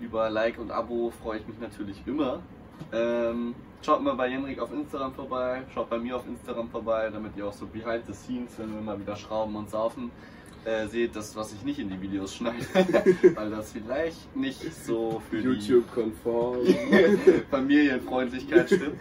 Über 0.00 0.28
Like 0.28 0.58
und 0.58 0.70
Abo 0.70 1.12
freue 1.22 1.38
ich 1.38 1.46
mich 1.46 1.58
natürlich 1.60 2.02
immer. 2.06 2.40
Ähm, 2.92 3.54
schaut 3.82 4.02
mal 4.02 4.14
bei 4.14 4.28
Jenrik 4.28 4.58
auf 4.58 4.72
Instagram 4.72 5.12
vorbei, 5.14 5.62
schaut 5.72 5.88
bei 5.88 5.98
mir 5.98 6.16
auf 6.16 6.26
Instagram 6.26 6.68
vorbei, 6.68 7.08
damit 7.12 7.36
ihr 7.36 7.46
auch 7.46 7.52
so 7.52 7.66
behind 7.66 8.04
the 8.06 8.12
scenes, 8.12 8.58
wenn 8.58 8.74
wir 8.74 8.80
mal 8.80 8.98
wieder 8.98 9.14
schrauben 9.14 9.54
und 9.54 9.70
saufen, 9.70 10.10
äh, 10.64 10.86
seht, 10.88 11.14
das, 11.14 11.36
was 11.36 11.52
ich 11.52 11.62
nicht 11.62 11.78
in 11.78 11.88
die 11.90 12.00
Videos 12.00 12.34
schneide. 12.34 12.66
Weil 13.36 13.50
das 13.50 13.72
vielleicht 13.72 14.34
nicht 14.34 14.60
so 14.84 15.22
für 15.30 15.38
YouTube-konform. 15.38 16.58
Familienfreundlichkeit 17.50 18.66
stimmt. 18.68 18.96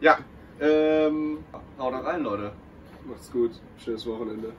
Ja, 0.00 0.18
ähm, 0.60 1.38
haut 1.78 1.94
rein, 2.04 2.22
Leute. 2.22 2.52
Macht's 3.04 3.30
gut. 3.30 3.52
Schönes 3.78 4.06
Wochenende. 4.06 4.48